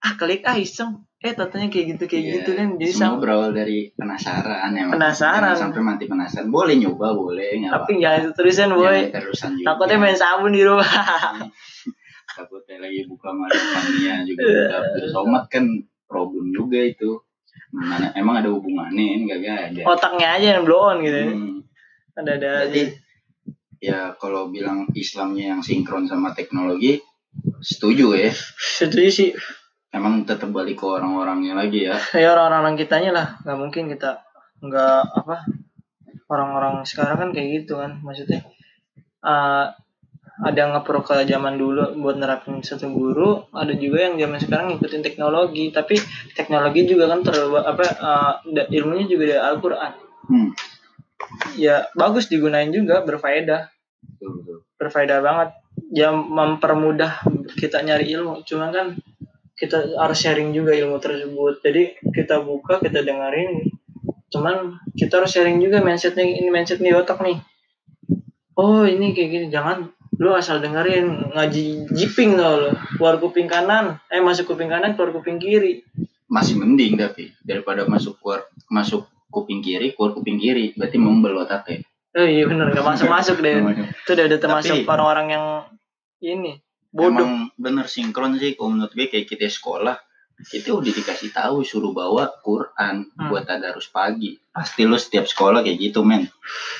[0.00, 1.02] ah klik ah iseng.
[1.24, 2.32] Eh tatanya kayak gitu kayak iya.
[2.40, 2.68] gitu kan.
[2.76, 5.56] Jadi semua sama berawal dari penasaran ya Penasaran.
[5.56, 6.52] Sampai mati penasaran.
[6.52, 9.08] Boleh nyoba boleh tapi jangan terusan boy.
[9.08, 9.66] terusan juga.
[9.72, 10.84] Takutnya main sabun di rumah.
[12.36, 14.78] Takutnya lagi buka Maria juga Iya.
[14.94, 15.64] buka Somad kan.
[16.04, 17.18] Problem juga itu
[17.74, 19.26] mana emang ada hubungannya?
[19.26, 21.28] Enggak ada otaknya aja yang blow on gitu ya.
[21.30, 21.58] Hmm.
[22.14, 22.82] ada ada Berarti
[23.82, 27.02] ya kalau bilang Islamnya yang sinkron sama teknologi
[27.60, 28.30] setuju ya.
[28.56, 29.30] Setuju sih.
[29.94, 31.98] Emang tetap balik ke orang-orangnya lagi ya.
[32.22, 33.26] Ya orang-orang kitanya lah.
[33.42, 34.22] Nggak mungkin kita
[34.64, 35.36] nggak apa
[36.30, 38.46] orang-orang sekarang kan kayak gitu kan maksudnya.
[39.24, 39.66] Eh,
[40.42, 44.66] ada yang ngepro ke zaman dulu buat nerapin satu guru ada juga yang zaman sekarang
[44.74, 45.70] ngikutin teknologi.
[45.70, 45.94] Tapi
[46.34, 47.84] teknologi juga kan terlalu apa
[48.50, 49.92] da- ilmunya juga dari Al-Quran.
[50.24, 50.50] Hmm.
[51.54, 53.70] ya bagus digunain juga berfaedah.
[54.74, 55.48] Berfaedah banget.
[55.94, 57.22] Ya mempermudah
[57.54, 58.42] kita nyari ilmu.
[58.42, 58.98] Cuma kan
[59.54, 61.62] kita harus sharing juga ilmu tersebut.
[61.62, 63.70] Jadi kita buka kita dengerin.
[64.34, 67.38] Cuman kita harus sharing juga mindsetnya ini mindset nih otak nih.
[68.58, 69.46] Oh ini kayak gini.
[69.54, 73.98] Jangan lu asal dengerin ngaji jiping tau lo keluar kuping kanan.
[74.08, 75.82] Eh masuk kuping kanan keluar kuping kiri.
[76.30, 80.72] Masih mending tapi daripada masuk keluar masuk kuping kiri keluar kuping kiri.
[80.78, 81.82] Berarti membel otaknya.
[82.14, 82.70] Oh iya bener.
[82.70, 83.36] Nggak masuk masuk.
[83.42, 85.44] Deh itu udah, udah termasuk orang-orang yang
[86.22, 86.62] ini
[86.94, 87.26] bodoh.
[87.26, 89.98] Emang bener sinkron sih kalau menurut gue kayak kita sekolah.
[90.34, 93.30] Kita udah dikasih tahu suruh bawa Quran Hmm.
[93.30, 94.34] buat tadarus pagi.
[94.50, 96.26] Pasti lu setiap sekolah kayak gitu men.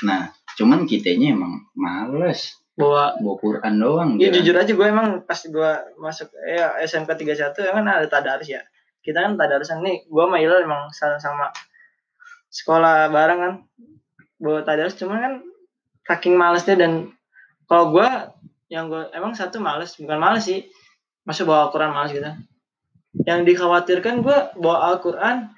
[0.03, 5.39] Nah cuman kitanya emang males bahwa bawa Quran doang Ya jujur aja gue emang pas
[5.39, 5.71] gue
[6.03, 8.67] masuk ya SMK 31 emang ada tadarus ya.
[9.05, 11.47] Kita kan tadarusan nih, gue sama Ilal emang sama, sama
[12.51, 13.55] sekolah bareng kan.
[14.43, 15.35] Bawa tadarus cuman kan
[16.05, 17.15] saking malesnya dan
[17.71, 18.09] kalau gue
[18.69, 20.67] yang gue emang satu males, bukan males sih.
[21.25, 22.27] Masuk bawa Al-Quran males gitu.
[23.23, 25.54] Yang dikhawatirkan gue bawa Al-Quran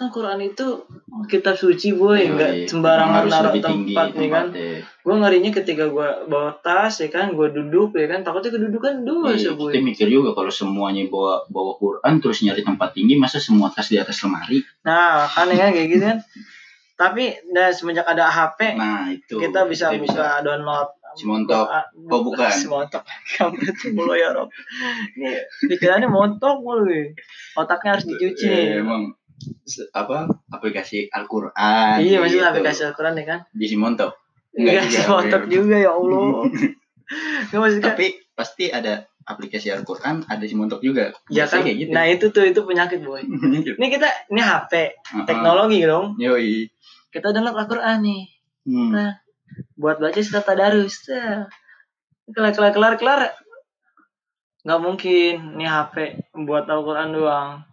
[0.00, 0.88] kan Quran itu
[1.28, 4.46] kitab suci boy, Yoi, nggak emang sembarangan naruh tinggi tempat nih kan?
[4.48, 4.80] tempatnya.
[4.80, 7.36] gue ngerinya ketika gue bawa tas ya kan?
[7.36, 8.24] Gue duduk ya kan?
[8.24, 12.64] Takutnya kedudukan dosa Iya, gue kita mikir juga kalau semuanya bawa bawa Quran terus nyari
[12.64, 14.64] tempat tinggi masa semua tas di atas lemari?
[14.88, 15.70] Nah kan ya kan?
[15.76, 16.18] Kayak gitu kan?
[16.96, 19.36] Tapi nah semenjak ada HP nah itu.
[19.36, 20.88] kita bisa kita buka download.
[21.10, 21.66] Simontok.
[21.66, 22.48] Ah, Oh, bukan.
[22.48, 23.02] Simontok
[23.36, 24.48] kampret mulu ya Rob.
[25.18, 26.88] Ini pikirannya montok mulu
[27.58, 28.46] otaknya harus dicuci.
[28.46, 29.10] Nih emang
[29.96, 32.52] apa aplikasi Al-Qur'an iya maksudnya gitu.
[32.56, 34.12] aplikasi Al-Quran ya kan di Simontok
[34.50, 35.52] Enggak sih montok oke.
[35.54, 36.26] juga ya Allah
[37.50, 42.04] Nggak maksudnya tapi pasti ada aplikasi Al-Qur'an ada Simontok juga ya kan kayak gitu nah
[42.04, 44.72] itu tuh itu penyakit boy ini kita ini HP
[45.14, 45.26] Uh-uh.
[45.26, 46.68] teknologi dong yoi
[47.10, 48.22] kita download Al-Quran nih
[48.68, 48.92] Hmm.
[48.92, 49.10] Nah,
[49.76, 51.08] buat baca surat tadarus.
[51.08, 51.48] Ya.
[52.30, 53.20] Kelar kelar kelar kelar.
[54.62, 55.96] Nggak mungkin nih HP
[56.44, 57.64] buat Al-Quran doang.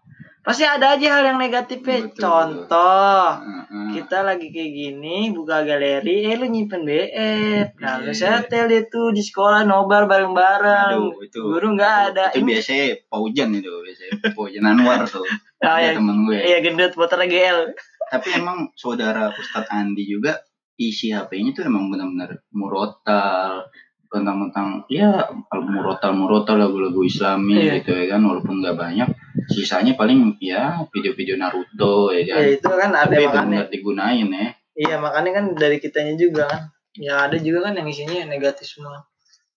[0.48, 2.08] Pasti ada aja hal yang negatifnya.
[2.08, 3.91] Betul, Contoh, Uh-uh.
[3.91, 7.76] kita lagi kayak gini buka galeri, eh lu nyimpen BF.
[7.76, 8.48] Nah, lu Iya.
[8.48, 10.95] setel itu di sekolah nobar bareng-bareng.
[10.95, 12.26] Aduh, itu Guru nggak ada.
[12.32, 15.28] itu Ini- biasanya Paujan itu biasanya Paujan Anwar tuh
[15.60, 15.91] ada ya.
[15.93, 17.60] temen gue Iya gendut motor GL.
[18.08, 20.39] tapi emang saudara Ustadz Andi juga
[20.78, 23.68] isi HP-nya tuh emang benar-benar murotal
[24.08, 27.74] tentang-tentang ya murotal murotal lagu-lagu Islami Iya.
[27.80, 29.10] gitu ya kan walaupun nggak banyak
[29.47, 33.43] sisanya paling ya video-video Naruto ya kan Ya itu kan ada tapi makanya.
[33.43, 34.47] benar digunain ya
[34.78, 36.62] Iya makanya kan dari kitanya juga kan.
[36.93, 39.05] Ya ada juga kan yang isinya negatif semua.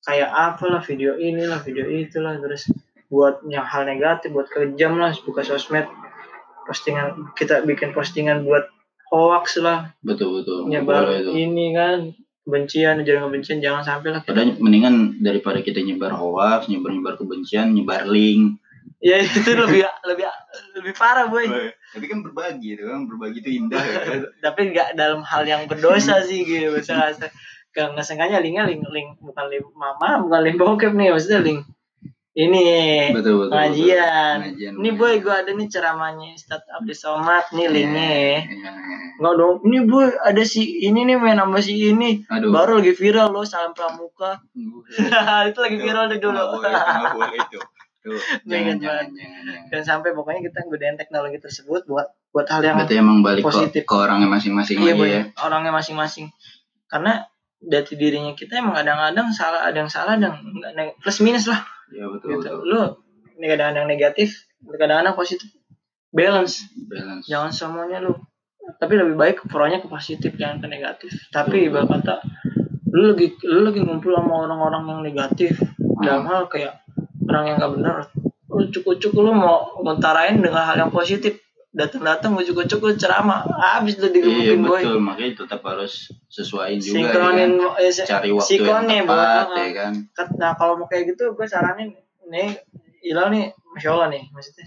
[0.01, 2.73] Kayak apalah video inilah video itulah terus
[3.07, 5.85] buat yang hal negatif buat kejam lah buka sosmed
[6.65, 8.65] postingan kita bikin postingan buat
[9.11, 12.15] hoax lah betul betul nyebar itu ini kan
[12.45, 17.15] kebencian jangan kebencian jangan sampai lah kita Padahal mendingan daripada kita nyebar hoax nyebar nyebar
[17.21, 18.59] kebencian nyebar link.
[19.01, 20.27] Ya itu lebih lebih
[20.77, 21.49] lebih parah boy.
[21.97, 23.09] Tapi kan berbagi itu kan?
[23.09, 24.21] Berbagi itu indah ya kan?
[24.45, 26.73] Tapi nggak dalam hal yang berdosa sih gitu.
[26.77, 27.31] Misalnya
[27.71, 31.13] nggak nggak sengaja linknya link link bukan link mama bukan link bokep nih.
[31.13, 31.61] Maksudnya link
[32.31, 34.39] ini betul betul pengajian.
[34.39, 34.55] betul.
[34.55, 38.15] Pengajian, ini boy gue ada nih ceramahnya Ustadz Abdi Somad nih linknya ya.
[38.15, 38.71] Iya, iya.
[39.19, 39.57] nggak dong.
[39.67, 42.23] Ini boy ada si ini nih main sama si ini.
[42.31, 42.55] Aduh.
[42.55, 44.39] Baru lagi viral loh salam pramuka.
[45.51, 46.39] Itu lagi viral deh dulu.
[46.39, 47.59] nggak boleh, nggak boleh itu.
[48.01, 48.17] Tuh,
[48.49, 49.69] jangan, jangan, jangan, jangan.
[49.69, 53.53] dan sampai pokoknya kita gunain teknologi tersebut buat buat hal yang Berarti emang balik ke,
[53.53, 53.83] positif.
[53.85, 55.23] ke orangnya masing-masing iya ya.
[55.45, 56.33] orangnya masing-masing.
[56.89, 57.27] Karena
[57.61, 60.33] dari dirinya kita emang kadang-kadang salah ada yang salah dan
[60.97, 61.61] plus minus lah
[61.91, 62.57] Iya betul gitu betul.
[62.65, 62.83] lu
[63.37, 64.29] ini kadang-kadang negatif
[64.63, 65.49] kadang-kadang positif
[66.11, 67.25] balance Balance.
[67.27, 68.15] jangan semuanya lu
[68.79, 71.69] tapi lebih baik pro-nya ke positif jangan ke negatif tapi Betul.
[71.75, 72.15] ibarat kata
[72.91, 75.55] lu lagi lu lagi ngumpul sama orang-orang yang negatif
[76.01, 76.07] Hmm.
[76.09, 76.81] dalam hal kayak
[77.29, 77.95] orang yang nggak benar
[78.49, 81.37] lu cukup-cukup lu mau ngutarain dengan hal yang positif
[81.71, 83.47] datang-datang gue cukup-cukup ceramah.
[83.47, 84.83] Habis Iya digebukin boy.
[84.83, 87.81] betul, makanya tetap harus sesuaiin juga sinkronin ya kan.
[87.81, 89.17] eh, Cari waktu sinkronin, yang Boy.
[89.17, 89.93] tepat ya kan.
[90.37, 91.95] Nah kalau mau kayak gitu gue saranin
[92.27, 92.59] nih
[93.01, 94.67] Ilal nih Masya Allah nih maksudnya.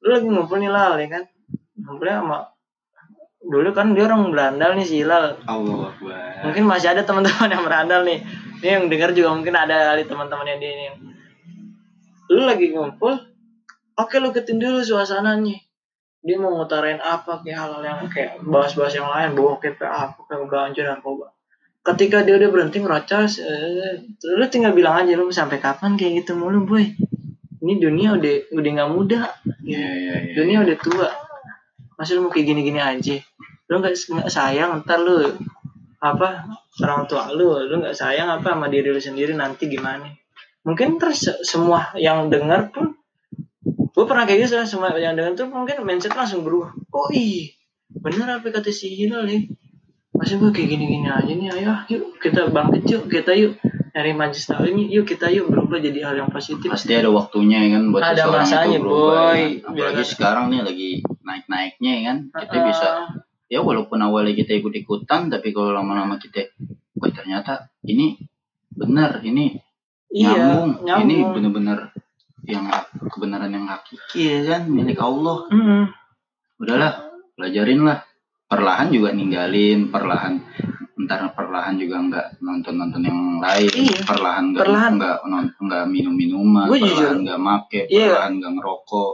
[0.00, 1.24] Lu lagi ngumpul nih Lal ya kan.
[1.74, 2.38] Ngumpulnya sama
[3.44, 5.36] Dulu kan dia orang berandal nih si Ilal.
[5.44, 6.48] Allah Akbar.
[6.48, 8.24] Mungkin masih ada teman-teman yang berandal nih.
[8.60, 10.88] Ini yang dengar juga mungkin ada kali teman-temannya dia nih.
[12.32, 13.16] Lu lagi ngumpul
[13.94, 15.54] Oke lu ketin dulu suasananya
[16.24, 20.48] Dia mau ngutarain apa kayak hal-hal yang kayak bahas-bahas yang lain Bokep kayak apa kayak
[20.48, 21.34] ganja narkoba
[21.84, 26.00] ketika dia udah berhenti ngerocos eh, terus lu tinggal bilang aja lu sampai kapan?
[26.00, 26.84] Kayak gitu mulu boy.
[27.64, 29.20] Ini dunia udah udah nggak muda.
[29.64, 30.32] Iya iya iya.
[30.32, 31.08] dunia udah tua.
[31.94, 33.20] Masa lu mau kayak gini-gini aja?
[33.68, 35.28] Lu nggak nggak sayang ntar lu
[36.00, 36.48] apa
[36.84, 40.08] orang tua lu lu nggak sayang apa sama diri lu sendiri nanti gimana?
[40.64, 42.96] Mungkin terus se- semua yang dengar pun
[43.94, 46.74] gue pernah kayak gitu semua yang dengar tuh mungkin mindset langsung berubah.
[46.90, 47.54] Oh iya
[47.94, 49.46] bener apa kata si Hilal nih?
[50.10, 53.54] Masih gue kayak gini-gini aja nih ayo yuk kita bangkit yuk kita yuk
[53.90, 56.66] nyari majlis taklim yuk kita yuk berubah jadi hal yang positif.
[56.66, 59.38] Pasti ada waktunya ya kan buat Ada masanya, itu berubah boy.
[59.38, 60.90] ya apalagi Biar- sekarang nih lagi
[61.20, 62.16] naik-naiknya ya kan.
[62.32, 62.88] Kita Ah, bisa
[63.46, 66.50] ya walaupun awalnya kita ikut-ikutan tapi kalau lama-lama kita
[66.94, 68.18] wah ternyata ini
[68.68, 69.54] benar ini
[70.10, 71.02] iya nyambung, nyambung.
[71.04, 71.78] ini benar-benar
[72.44, 72.64] yang
[73.10, 74.62] kebenaran yang hakiki ya kan?
[74.68, 75.48] Milik Allah.
[75.50, 75.84] Mm-mm.
[76.54, 76.92] udahlah
[77.34, 77.98] pelajarin lah.
[78.44, 80.38] Perlahan juga ninggalin perlahan
[80.94, 83.68] ntar perlahan juga nggak nonton nonton yang lain.
[83.68, 84.06] Iya.
[84.06, 85.16] perlahan nggak nggak
[85.58, 88.14] nggak minum minuman Gua perlahan nggak make Iya.
[88.14, 89.12] perlahan nggak ngerokok.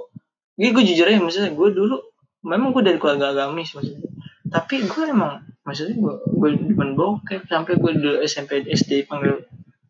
[0.61, 1.97] Iya gue jujur aja maksudnya gue dulu
[2.45, 4.05] memang gue dari keluarga agamis maksudnya.
[4.53, 9.41] Tapi gue emang maksudnya gue gue demen bokep sampai gue dulu SMP SD panggil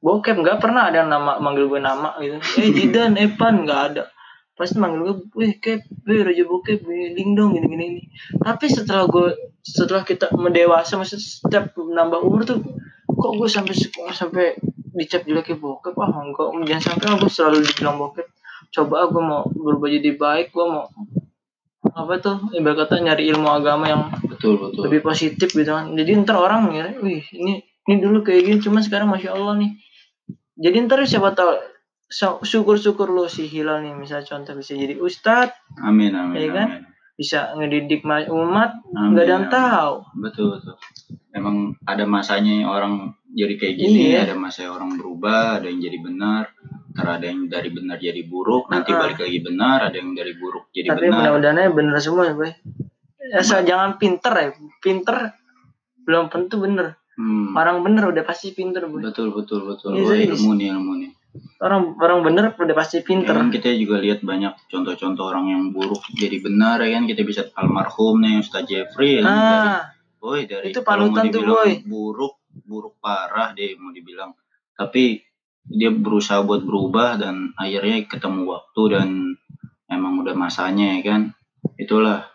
[0.01, 2.41] bokep nggak pernah ada nama manggil gue nama gitu.
[2.61, 4.03] Eh Jidan Epan nggak ada.
[4.57, 7.85] Pasti manggil gue wih kep wih Raja bokep wih ding dong gini gini.
[7.85, 8.03] Ini
[8.41, 12.65] tapi setelah gue setelah kita mendewasa maksudnya setiap nambah umur tuh
[13.07, 13.75] kok gue sampai
[14.17, 14.47] sampai
[14.97, 15.95] dicap jeleknya bokep?
[16.01, 18.27] Ah enggak jangan sampai aku selalu dibilang bokep.
[18.73, 20.89] Coba aku mau berubah jadi baik gue mau
[21.91, 24.89] apa tuh ibarat kata nyari ilmu agama yang betul betul.
[24.89, 25.93] lebih positif gitu kan.
[25.93, 29.75] Jadi ntar orang ngira wih ini ini dulu kayak gini cuma sekarang masya allah nih
[30.61, 31.57] jadi ntar siapa tahu
[32.07, 36.69] so- syukur-syukur lo si Hilal nih misalnya contoh bisa jadi ustadz amin amin Iya kan?
[36.71, 36.83] amin.
[37.13, 39.95] Bisa ngedidik ma- umat nggak ada yang tahu.
[40.17, 40.73] Betul betul.
[41.31, 44.25] Emang ada masanya orang jadi kayak gini Iya.
[44.25, 46.49] ada masa orang berubah ada yang jadi benar
[46.91, 49.05] ntar ada yang dari benar jadi buruk nanti Ah.
[49.05, 51.37] balik lagi benar ada yang dari buruk jadi tapi benar.
[51.37, 52.53] mudah-mudahan bener semua ya boy.
[53.31, 54.49] Asal jangan pinter ya.
[54.79, 55.17] Pinter
[56.01, 57.53] belum tentu bener Hmm.
[57.53, 59.05] orang bener udah pasti pinter boy.
[59.05, 59.93] Betul betul betul.
[59.93, 60.41] Iya, Wah, serius.
[60.41, 61.11] ilmu nih ilmu nih.
[61.61, 63.37] Orang orang bener udah pasti Ya pinter.
[63.37, 67.05] Kan kita juga lihat banyak contoh-contoh orang yang buruk jadi benar ya kan?
[67.05, 69.81] Kita bisa almarhum nih Ustaz Jeffrey ya kan dari, ah
[70.17, 71.85] boy dari itu panutan tuh, boy.
[71.85, 74.33] buruk buruk parah dia mau dibilang.
[74.73, 75.21] Tapi
[75.69, 79.09] dia berusaha buat berubah dan akhirnya ketemu waktu dan
[79.93, 81.23] emang udah masanya ya kan?
[81.77, 82.33] Itulah.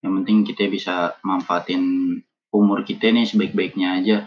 [0.00, 0.94] Yang penting kita bisa
[1.26, 1.82] manfaatin
[2.50, 4.18] umur kita nih sebaik-baiknya aja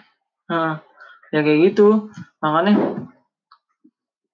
[0.52, 0.84] Nah,
[1.32, 2.12] ya kayak gitu.
[2.44, 3.08] Makanya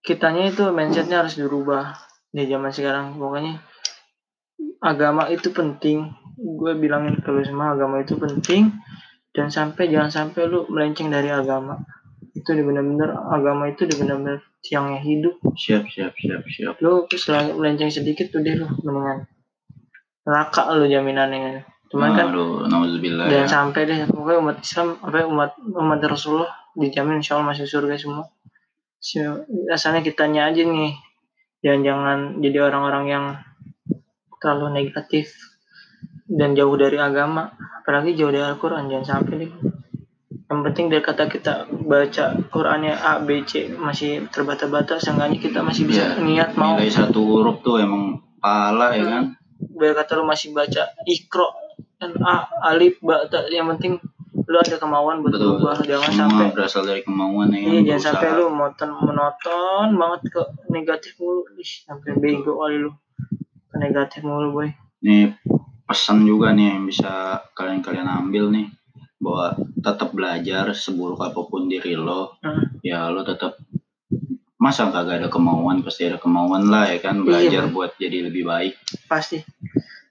[0.02, 1.96] kitanya itu mindsetnya harus dirubah
[2.34, 3.16] di zaman sekarang.
[3.16, 3.62] Pokoknya
[4.82, 6.10] agama itu penting.
[6.40, 8.74] Gue bilangin ke lu semua agama itu penting.
[9.30, 11.78] Dan sampai jangan sampai lu melenceng dari agama.
[12.34, 15.40] Itu benar-benar agama itu benar-benar tiangnya hidup.
[15.56, 19.28] siap siap siap siap Lu selagi melenceng sedikit tuh deh lu mendingan
[20.28, 21.56] neraka lu jaminannya kan.
[21.90, 23.50] Cuman kan Aduh, nauzubillah Jangan ya.
[23.50, 28.26] sampai deh pokoknya umat Islam apa umat umat Rasulullah dijamin insya Allah masuk surga semua.
[28.96, 29.18] Si-
[29.68, 30.94] Asalnya kitanya aja nih
[31.60, 33.26] jangan jangan jadi orang-orang yang
[34.38, 35.34] terlalu negatif
[36.26, 39.52] dan jauh dari agama apalagi jauh dari Al-Quran jangan sampai deh
[40.46, 45.84] yang penting dari kata kita baca Qurannya A B C masih terbata-bata seenggaknya kita masih
[45.86, 49.24] bisa Iya, niat mau nilai satu huruf tuh emang pala ya kan
[49.60, 51.69] biar kata lu masih baca ikro dan
[52.64, 54.00] alif ba ta, yang penting
[54.50, 55.62] lu ada kemauan buat betul.
[55.62, 60.22] berubah jangan semua sampai berasal dari kemauan ya iya jangan sampai lu monoton monoton banget
[60.34, 60.42] ke
[60.74, 61.46] negatif mulu.
[61.60, 62.92] Ih, sampai bego kali lu.
[63.70, 64.70] Ke negatif mulu boy.
[65.04, 65.36] Nih
[65.84, 68.72] pesan juga nih yang bisa kalian-kalian ambil nih.
[69.20, 72.40] Bahwa tetap belajar seburuk apa pun diri lo.
[72.40, 72.80] Hmm.
[72.80, 73.60] ya lo tetap
[74.56, 75.84] masa kagak ada kemauan?
[75.84, 77.20] Pasti ada kemauan lah ya kan?
[77.22, 77.76] Belajar Bang.
[77.76, 78.80] buat jadi lebih baik.
[79.12, 79.44] Pasti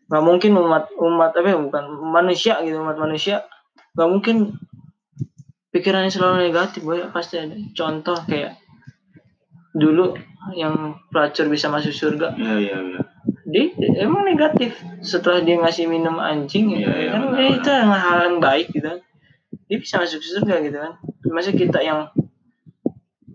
[0.08, 3.44] nggak mungkin umat umat apa ya bukan manusia gitu umat manusia.
[3.92, 4.36] Nggak mungkin
[5.70, 7.04] pikirannya selalu negatif boy.
[7.12, 8.56] Pasti ada contoh kayak
[9.76, 10.16] dulu
[10.56, 12.32] yang pelacur bisa masuk surga.
[12.40, 13.00] Ya ya ya
[13.48, 13.72] dia
[14.04, 14.76] emang negatif.
[15.00, 17.56] Setelah dia ngasih minum anjing ya iya, kan benar.
[17.56, 19.00] itu hal yang baik gitu kan.
[19.68, 20.92] Dia bisa masuk surga gitu kan.
[21.32, 22.12] Masa kita yang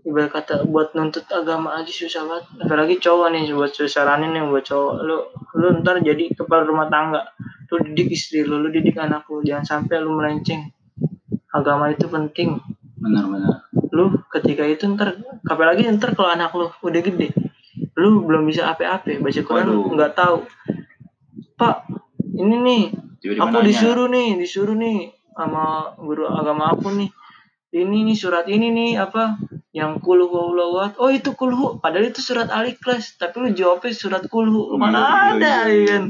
[0.04, 2.44] ibarat kata buat nuntut agama aja susah banget.
[2.60, 4.94] Apalagi cowok nih buat saranin nih buat cowok.
[5.02, 5.16] Lu
[5.56, 7.24] lu ntar jadi kepala rumah tangga.
[7.72, 9.40] Lu didik istri lu lu didik anak lu.
[9.40, 10.70] Jangan sampai lu melenceng.
[11.50, 12.60] Agama itu penting.
[13.00, 15.14] Benar-benar lu ketika itu ntar
[15.46, 17.30] apalagi ntar kalau anak lu udah gede
[17.94, 20.42] lu belum bisa apa-apa baca Quran nggak tahu.
[21.54, 21.86] Pak
[22.34, 22.82] ini nih
[23.22, 27.10] tiba-tiba aku nanya, disuruh nih disuruh nih sama guru agama aku nih.
[27.70, 29.38] Ini nih surat ini nih apa
[29.74, 34.22] yang kulhu walawat oh itu kulhu padahal itu surat al ikhlas tapi lu jawabnya surat
[34.30, 35.74] kulhu Iya, mana iya, ada iya.
[35.74, 36.04] ya kan?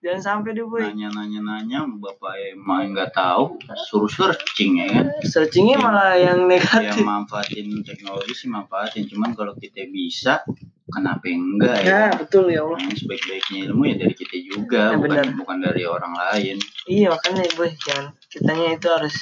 [0.00, 0.80] Jangan sampai deh boy.
[0.80, 5.04] Nanya nanya nanya bapak emang nggak tahu suruh searching ya kan?
[5.20, 9.04] Searchingnya Yang- malah yang yang negatif manfaatin teknologi sih manfaatin.
[9.12, 10.40] Cuman kalau kita bisa
[10.88, 12.80] kenapa enggak ya ya betul ya Allah.
[12.80, 15.24] Yang sebaik-baiknya ilmu ya dari kita juga Ya, bukan benar.
[15.36, 16.56] bukan dari orang lain.
[16.88, 18.06] Iya makanya boy jangan.
[18.24, 19.14] Kitanya itu harus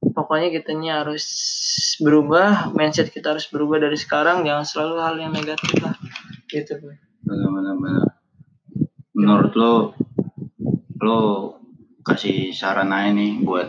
[0.00, 1.24] pokoknya kitanya harus
[1.98, 5.94] berubah mindset kita harus berubah dari sekarang jangan selalu hal yang negatif lah
[6.48, 6.78] gitu
[7.26, 8.04] benar-benar benar.
[9.14, 9.72] menurut lo
[11.02, 11.18] lo
[12.06, 13.68] kasih saran aja nih buat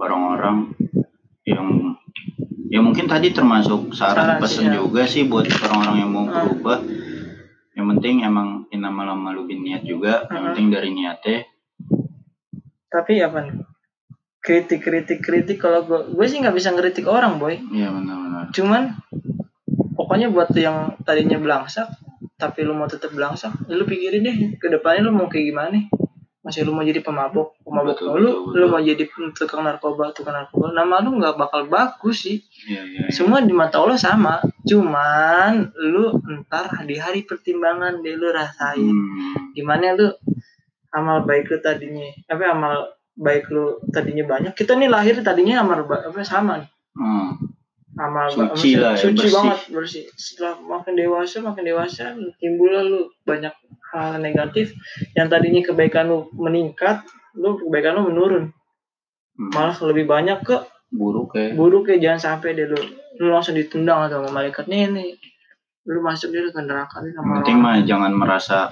[0.00, 0.72] orang-orang
[1.46, 1.94] yang
[2.72, 4.74] ya mungkin tadi termasuk saran Saran sih, pesen ya.
[4.80, 6.34] juga sih buat orang-orang yang mau Ah.
[6.46, 6.78] berubah
[7.76, 10.46] yang penting emang inama lama niat juga yang Ah.
[10.50, 11.38] penting dari niatnya
[12.90, 13.54] tapi apa nih
[14.40, 17.60] kritik kritik kritik kalau gue gue sih nggak bisa ngeritik orang boy.
[17.72, 18.48] Ya benar-benar.
[18.56, 18.82] Cuman
[19.94, 21.86] pokoknya buat yang tadinya belangsak
[22.40, 25.76] tapi lu mau tetap belangsak lu pikirin deh ke depannya lu mau kayak gimana
[26.40, 28.68] masih lu mau jadi pemabok pemabok Betul, lu betul, lu betul.
[28.72, 29.04] mau jadi
[29.36, 32.40] tukang narkoba tukang narkoba nama lu nggak bakal bagus sih.
[32.64, 33.12] Iya, iya, iya.
[33.12, 38.88] semua di mata Allah sama cuman lu ntar di hari pertimbangan deh lu rasain.
[38.88, 40.08] Hmm, gimana lu
[40.96, 42.88] amal baik lu tadinya apa amal
[43.20, 47.28] baik lu tadinya banyak kita nih lahir tadinya ba- apa sama nih hmm.
[47.94, 49.34] amal Suci lah ya, suci bersih.
[49.36, 52.04] banget bersih setelah makin dewasa makin dewasa
[52.40, 53.52] timbul lu banyak
[53.92, 54.72] hal negatif
[55.12, 57.04] yang tadinya kebaikan lu meningkat
[57.36, 58.44] lu kebaikan lu menurun
[59.30, 59.48] Hmm.
[59.56, 60.52] malah lebih banyak ke
[60.92, 62.76] buruk ya buruk ya jangan sampai deh lu
[63.16, 65.16] lu langsung ditendang sama malaikat nih nih
[65.88, 68.68] lu masuk lu ke neraka nih sama penting mah jangan merasa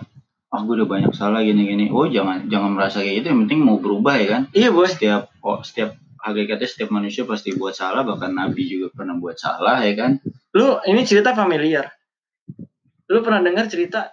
[0.49, 1.93] ah gue udah banyak salah gini-gini.
[1.93, 4.43] Oh jangan jangan merasa kayak gitu yang penting mau berubah ya kan?
[4.57, 4.89] Iya boy.
[4.89, 9.85] Setiap oh, setiap hakikatnya setiap manusia pasti buat salah bahkan nabi juga pernah buat salah
[9.85, 10.25] ya kan?
[10.57, 11.93] Lu ini cerita familiar.
[13.13, 14.09] Lu pernah dengar cerita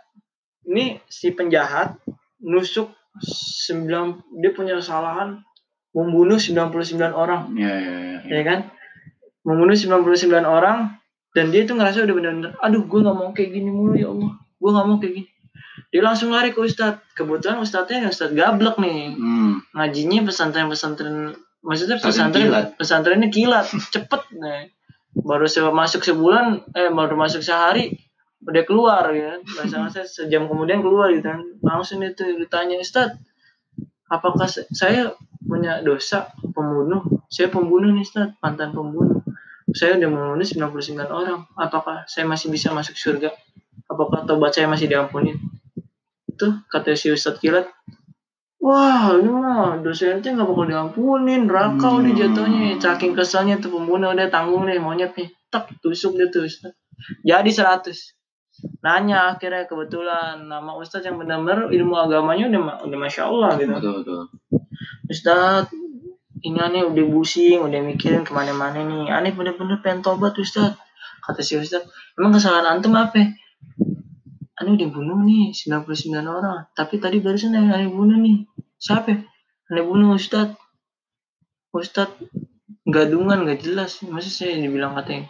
[0.67, 1.95] ini si penjahat
[2.43, 2.91] nusuk
[3.65, 5.39] sembilan dia punya kesalahan
[5.95, 7.55] membunuh 99 orang.
[7.55, 8.19] Ya ya ya, ya.
[8.27, 8.59] ya kan?
[9.47, 10.99] Membunuh 99 orang
[11.31, 14.35] dan dia itu ngerasa udah bener-bener aduh gue nggak mau kayak gini mulu ya Allah.
[14.59, 15.34] Gue nggak mau kayak gini
[15.95, 16.99] dia langsung lari ke ustadz.
[17.15, 19.15] Kebetulan ustadznya ustadz gablek nih.
[19.15, 22.65] Hmm, ngajinya pesantren-pesantren maksudnya Pesantren pesantren kilat.
[22.75, 23.65] pesantrennya kilat.
[23.95, 24.21] Cepet.
[24.35, 24.75] Nih
[25.15, 27.95] baru se masuk sebulan eh baru masuk sehari
[28.43, 29.39] udah keluar ya.
[29.55, 31.39] Bahasa saya sejam kemudian keluar gitu kan.
[31.63, 33.15] Langsung itu ditanya Ustad
[34.11, 35.15] apakah saya
[35.47, 37.23] punya dosa pembunuh?
[37.31, 39.23] Saya pembunuh nih Ustad mantan pembunuh.
[39.71, 41.47] Saya udah membunuh 99 orang.
[41.55, 43.31] Apakah saya masih bisa masuk surga?
[43.87, 45.39] Apakah tobat saya masih diampuni
[46.35, 47.71] itu kata si Ustadz kilat
[48.65, 52.01] Wah, ini mah dosa ente nggak bakal diampunin, neraka Hmm.
[52.01, 52.81] udah jatuhnya.
[52.81, 55.29] Saking keselnya tuh pembunuh udah tanggung deh monyet nih.
[55.53, 56.73] Tak tusuk dia tuh Ustaz.
[57.21, 58.17] Jadi 100.
[58.81, 63.69] Nanya akhirnya kebetulan nama Ustaz yang benar-benar ilmu agamanya udah udah masya Allah gitu.
[63.69, 64.21] betul betul
[65.13, 65.69] Ustaz,
[66.41, 69.13] ini aneh udah pusing, udah mikirin ke mana-mana nih.
[69.13, 70.73] Aneh bener-bener pengen tobat Ustaz.
[71.21, 71.85] Kata si Ustaz,
[72.17, 73.29] emang kesalahan antum apa?
[74.55, 76.71] Aneh udah bunuh nih 99 orang.
[76.71, 78.47] Tapi tadi barusan yang aneh bunuh nih.
[78.79, 79.11] Siapa?
[79.67, 80.55] Aneh bunuh Ustaz.
[81.75, 82.09] Ustaz
[82.87, 83.99] gadungan gak jelas.
[84.07, 85.27] Masa saya dibilang katanya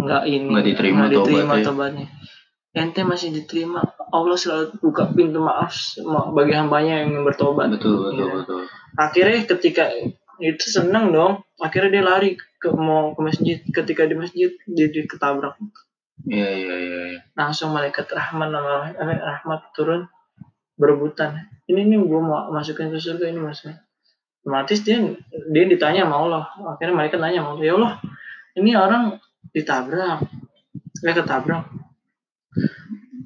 [0.00, 1.66] nggak ini Nggak diterima nggak diterima tobatnya.
[1.66, 2.06] tobatnya.
[2.70, 3.80] Ente masih diterima.
[4.10, 5.74] Allah selalu buka pintu maaf
[6.34, 8.34] bagi hambanya yang bertobat betul betul Iya.
[8.42, 8.60] betul
[8.98, 9.84] akhirnya ketika
[10.42, 15.06] itu seneng dong akhirnya dia lari ke mau ke masjid ketika di masjid dia, dia
[15.06, 15.54] ketabrak
[16.28, 17.20] iya iya iya iya.
[17.38, 20.04] langsung malaikat rahman nama rahmat turun
[20.76, 21.48] berebutan.
[21.68, 23.84] Ini nih gue mau masukin ke surga ini maksudnya
[24.40, 24.96] otomatis dia
[25.52, 26.44] dia ditanya sama Allah.
[26.76, 27.92] Akhirnya malaikat nanya sama Allah ya Allah
[28.56, 29.02] ini orang
[29.52, 30.24] ditabrak.
[31.00, 31.64] Eh ketabrak.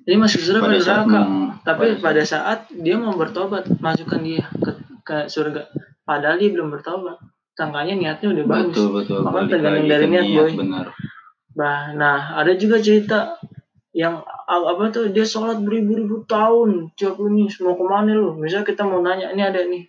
[0.04, 1.20] Ini masuk surga pada neraka?
[1.64, 4.70] tapi pada pada saat dia mau bertobat masukkan dia ke,
[5.00, 5.72] ke surga.
[6.04, 7.16] Padahal dia belum bertobat.
[7.54, 8.74] Tangkanya niatnya udah bagus.
[8.74, 10.52] Betul betul Makanya tergantung dari ke niat, boy.
[10.58, 10.86] benar
[11.54, 13.38] Bah, nah ada juga cerita
[13.94, 18.34] yang apa tuh dia sholat beribu-ribu tahun tiap ini mau ke mana lu?
[18.34, 19.86] Misalnya kita mau nanya ini ada nih.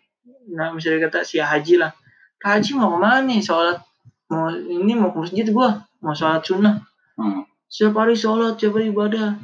[0.54, 1.90] Nah misalnya kata si haji lah
[2.38, 3.82] "Kak haji mau ke mana nih sholat?
[4.30, 6.86] Mau ini mau ke masjid gua mau sholat sunnah.
[7.18, 7.48] Hmm.
[7.66, 9.42] setiap hari sholat setiap hari ibadah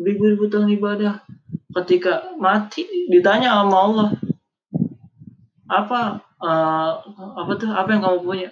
[0.00, 1.20] beribu-ribu tahun ibadah.
[1.68, 4.08] Ketika mati ditanya sama Allah
[5.68, 8.48] apa eh, apa tuh apa yang kamu punya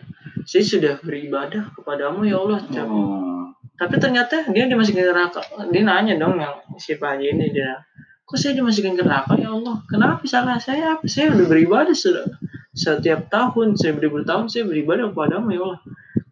[0.46, 3.50] saya sudah beribadah kepadamu ya Allah oh.
[3.74, 5.42] tapi ternyata dia dimasukin ke neraka.
[5.74, 7.82] Dia nanya dong yang si Pak Haji ini dia.
[8.24, 9.82] Kok saya dimasukin ke neraka ya Allah?
[9.90, 10.96] Kenapa salah saya?
[10.96, 11.04] Apa?
[11.10, 12.24] Saya udah beribadah sudah
[12.72, 15.80] setiap tahun saya beribu tahun saya beribadah kepadamu ya Allah.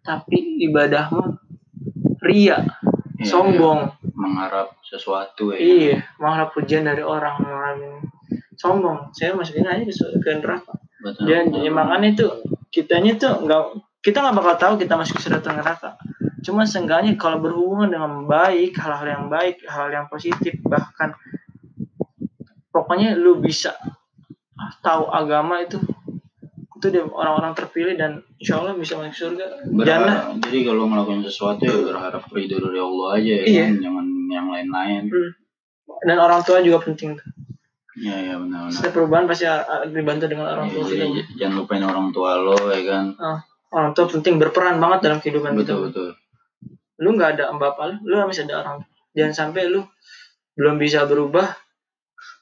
[0.04, 1.22] Tapi ibadahmu
[2.24, 2.64] ria
[3.14, 3.80] Iya, sombong.
[3.88, 4.10] iya.
[4.14, 5.58] mengharap sesuatu ya.
[5.58, 8.04] Iya mengharap pujian dari orang mengharap
[8.58, 9.14] sombong.
[9.16, 10.74] Saya masukin aja ke, neraka.
[11.04, 11.64] Betul, dan betul.
[11.64, 12.26] ya, makanya itu
[12.72, 13.62] kitanya tuh nggak
[14.04, 15.96] kita nggak bakal tahu kita masuk ke surga neraka.
[16.44, 21.16] Cuma seenggaknya kalau berhubungan dengan baik hal-hal yang baik hal yang positif bahkan
[22.68, 23.72] pokoknya lu bisa
[24.84, 25.80] tahu agama itu
[26.76, 29.64] itu dia orang-orang terpilih dan insya Allah bisa masuk surga.
[29.72, 33.64] Berharap, jadi kalau ngelakuin sesuatu ya berharap ridho dari Allah aja ya Iya.
[33.64, 35.02] kan jangan yang lain-lain.
[36.04, 37.16] Dan orang tua juga penting
[37.96, 38.68] ya ya benar-benar.
[38.68, 39.48] Setiap perubahan pasti
[39.96, 41.08] dibantu dengan orang Ya, tua jadi
[41.40, 43.04] jangan lupain orang tua lo ya kan?
[43.16, 43.38] Ah,
[43.74, 45.90] orang tua penting berperan banget dalam kehidupan betul kita.
[45.90, 46.08] Betul
[47.02, 48.76] lu nggak ada bapak lu lu masih ada orang.
[49.14, 49.82] Jangan sampai lu
[50.54, 51.50] belum bisa berubah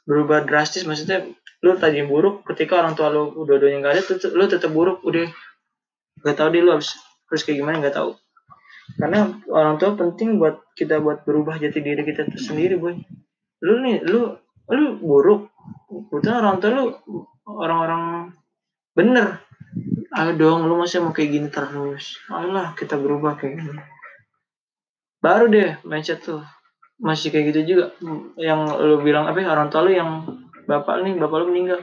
[0.05, 1.25] berubah drastis maksudnya
[1.63, 5.31] lu tadi buruk ketika orang tua lu dua-duanya nggak ada tetep, lu tetap buruk udah
[6.21, 6.99] nggak tahu deh lu harus
[7.31, 8.13] terus kayak gimana nggak tahu.
[8.99, 12.99] Karena orang tua penting buat kita buat berubah jati diri kita sendiri boy.
[13.65, 14.37] Lu nih lu
[14.69, 15.49] lu buruk.
[15.89, 16.85] Kebetulan orang tua lu
[17.49, 18.03] orang-orang
[18.93, 19.41] bener
[20.13, 22.21] ayo dong lu masih mau kayak gini terus.
[22.29, 23.81] Ayolah kita berubah kayak gini.
[25.23, 26.45] Baru deh mindset tuh.
[27.01, 27.87] Masih kayak gitu juga.
[28.37, 30.25] Yang lu bilang apa ya, orang tua lu yang
[30.69, 31.81] bapak nih bapak lu meninggal.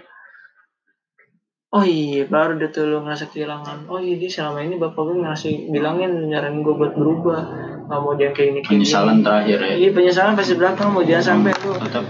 [1.70, 3.86] Oh iya baru deh tuh lu ngerasa kehilangan.
[3.90, 7.42] Oh iya dia selama ini bapak gue ngasih bilangin nyaranin gue buat berubah.
[7.90, 9.26] Nggak mau dia kayak ini kayak penyesalan gini.
[9.26, 9.74] terakhir ya.
[9.78, 12.06] Iya penyesalan pasti belakang mau jangan sampai lu tetap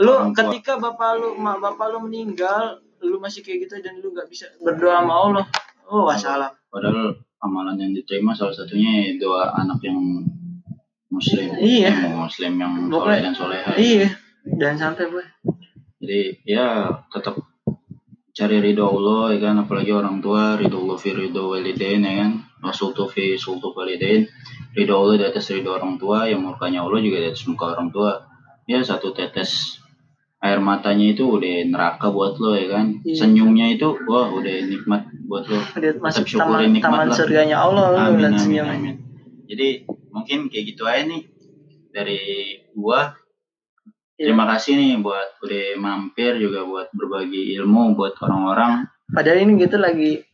[0.00, 2.80] lu ketika bapak lu mak bapak lu meninggal
[3.12, 5.44] lu masih kayak gitu dan lu nggak bisa berdoa sama Allah.
[5.92, 10.00] Oh wassalam padahal amalan yang diterima salah satunya doa anak yang
[11.12, 11.52] muslim.
[11.60, 11.92] Iya.
[11.92, 13.72] yang muslim yang soleh dan soleha.
[13.76, 14.08] iya.
[14.42, 15.22] Dan sampai boy.
[16.02, 17.38] Jadi ya tetap
[18.32, 19.54] cari ridho Allah ya kan?
[19.62, 22.30] Apalagi orang tua ridho Allah fi ridho walidain ya kan?
[22.64, 24.26] Wasultu fi sultu walidain.
[24.72, 27.92] Ridho Allah di atas ridho orang tua yang murkanya Allah juga di atas muka orang
[27.92, 28.24] tua.
[28.66, 29.81] Ya satu tetes
[30.42, 33.14] air matanya itu udah neraka buat lo ya kan Iya.
[33.16, 37.16] senyumnya itu wah udah nikmat buat lo Lihat masuk syukurin taman, nikmat taman lah.
[37.16, 38.66] surganya Allah amin amin senyum.
[38.66, 38.94] amin
[39.46, 39.68] jadi
[40.08, 41.22] mungkin kayak gitu aja nih
[41.88, 42.20] dari
[42.72, 43.14] gua
[44.14, 44.28] Iya.
[44.28, 49.76] terima kasih nih buat udah mampir juga buat berbagi ilmu buat orang-orang Padahal ini gitu
[49.76, 50.24] lagi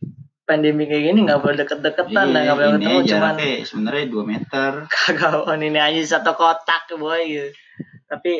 [0.43, 5.35] pandemi kayak gini nggak boleh deket-deketan, Iya, nggak boleh ketemu, cuman sebenarnya 2 meter kagak
[5.43, 7.49] on ini aja satu kotak boy gitu.
[8.07, 8.39] Tapi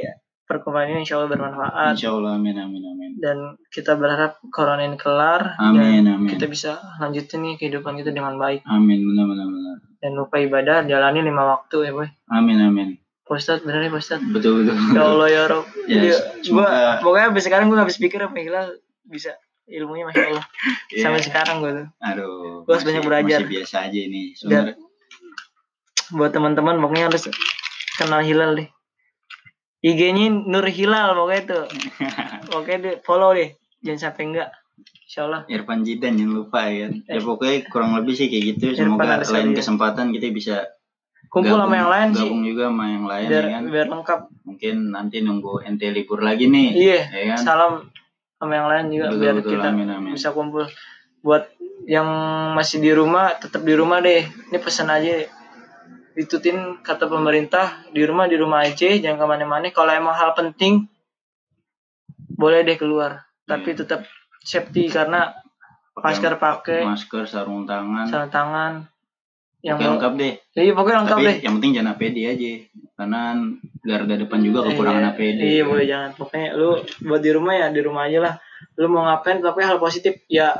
[0.50, 3.38] perkumpulan ini insya Allah bermanfaat insya Allah amin amin amin dan
[3.70, 8.34] kita berharap corona ini kelar amin dan amin kita bisa lanjutin nih kehidupan kita dengan
[8.36, 12.10] baik amin benar benar benar dan lupa ibadah jalani lima waktu ya boy.
[12.28, 12.89] amin amin
[13.26, 14.26] Ustadz bener nih Ustadz.
[14.28, 15.62] betul betul Ya Allah ya Rob.
[15.86, 18.74] Ya, Iya, semoga- gua pokoknya habis sekarang gua habis pikir apa Hilal
[19.06, 20.45] bisa ilmunya masya Allah
[20.89, 21.04] Iya.
[21.06, 21.88] sampai sekarang gua tuh.
[22.02, 23.39] aduh Gua harus masih- banyak belajar.
[23.39, 24.76] masih biasa aja ini sebenarnya
[26.10, 27.24] buat teman-teman pokoknya harus
[27.95, 28.68] kenal Hilal deh
[29.80, 31.63] IG-nya Nur Hilal pokoknya tuh
[32.51, 34.49] pokoknya deh follow deh jangan sampai enggak.
[35.09, 36.93] Insya Allah Irfan Jidan jangan lupa ya kan.
[37.07, 37.23] Ya Eh.
[37.23, 38.65] pokoknya kurang lebih sih kayak gitu.
[38.75, 40.55] Semoga lain kesempatan kita bisa
[41.32, 42.25] kumpul sama yang lain sih.
[42.27, 43.63] gabung juga sama yang lain biar ya kan.
[43.71, 44.19] biar lengkap.
[44.45, 46.99] Mungkin nanti nunggu ente libur lagi nih iya.
[47.09, 47.39] ya kan.
[47.41, 47.73] Salam
[48.38, 50.11] sama yang lain juga Betul, biar betul, kita amin, amin.
[50.13, 50.65] bisa kumpul.
[51.23, 51.43] Buat
[51.88, 52.07] yang
[52.53, 54.27] masih di rumah tetap di rumah deh.
[54.27, 55.25] Ini pesan aja
[56.20, 60.84] itutin kata pemerintah di rumah di rumah aja jangan ke mana-mana kalau emang hal penting
[62.30, 63.24] boleh deh keluar.
[63.43, 63.84] Tapi Iya.
[63.84, 64.01] tetap
[64.39, 65.32] safety karena
[65.95, 66.84] masker pakai.
[66.86, 68.07] masker sarung tangan.
[68.07, 68.74] Sarung tangan.
[69.59, 70.34] Yang Oke, lengkap deh.
[70.55, 71.38] Iya pokoknya lengkap tapi deh.
[71.43, 72.51] yang penting jangan APD aja.
[72.95, 73.22] Karena
[73.80, 76.09] garda depan juga kekurangan Iya, APD Iya boleh jangan.
[76.15, 76.70] Pokoknya lu
[77.03, 78.34] buat di rumah ya di rumah aja lah.
[78.80, 80.55] Lu mau ngapain tapi hal positif ya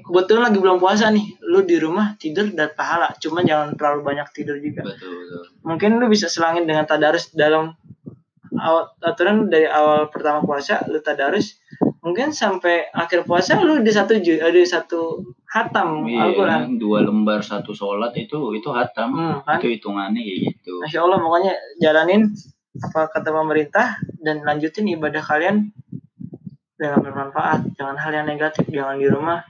[0.00, 1.38] kebetulan lagi belum puasa nih.
[1.42, 3.14] Lu di rumah tidur dan pahala.
[3.14, 4.82] Cuman jangan terlalu banyak tidur juga.
[4.84, 7.74] betul betul Mungkin lu bisa selangin dengan tadarus dalam
[8.54, 11.60] awal aturan dari awal pertama puasa lu tadarus
[12.00, 16.62] mungkin sampai akhir puasa lu di satu ju- eh, satu hatam Iya, Al-Quran.
[16.74, 19.60] dua lembar satu sholat itu itu hatam Hmm, kan?
[19.60, 22.32] itu hitungannya kayak gitu Masya Allah pokoknya jalanin
[22.80, 23.86] apa kata pemerintah
[24.18, 25.70] dan lanjutin ibadah kalian
[26.74, 29.44] dengan bermanfaat jangan hal yang negatif jangan di rumah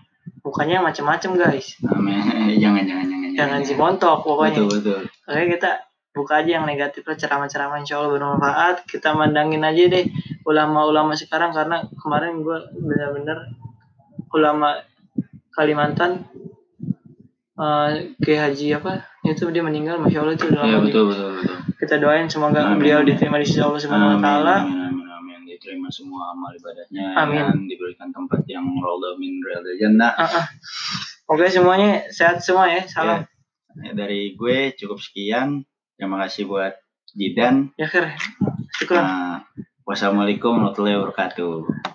[0.48, 1.76] bukannya macam-macam guys.
[1.84, 2.56] Amin.
[2.56, 4.64] jangan jangan jangan jangan si montok pokoknya.
[4.64, 5.00] Betul betul.
[5.28, 5.70] Oke kita
[6.16, 8.88] buka aja yang negatif lah ceramah-ceramah insya Allah bermanfaat.
[8.88, 10.08] Kita mandangin aja deh
[10.48, 13.52] ulama-ulama sekarang karena kemarin gue bener-bener
[14.32, 14.80] ulama
[15.52, 16.24] Kalimantan
[17.58, 21.56] eh ke haji apa itu dia meninggal masya Allah itu udah ya betul betul betul.
[21.78, 22.78] Kita doain semoga Amin.
[22.78, 24.56] beliau diterima di sisi Allah Subhanahu wa taala.
[25.58, 27.42] Diterima semua amal ibadahnya Amin.
[27.42, 30.46] dan diberikan tempat yang raudhah min riyadil jannah Ah, ah.
[31.28, 32.86] Oke semuanya sehat semua ya.
[32.88, 33.26] Salam.
[33.78, 35.66] Ya, dari gue cukup sekian
[35.98, 36.72] terima kasih buat
[37.12, 38.08] Jidan Ya, Kir.
[38.80, 38.96] Syukur.
[38.96, 39.44] Nah,
[39.84, 41.84] wassalamualaikum warahmatullahi wabarakatuh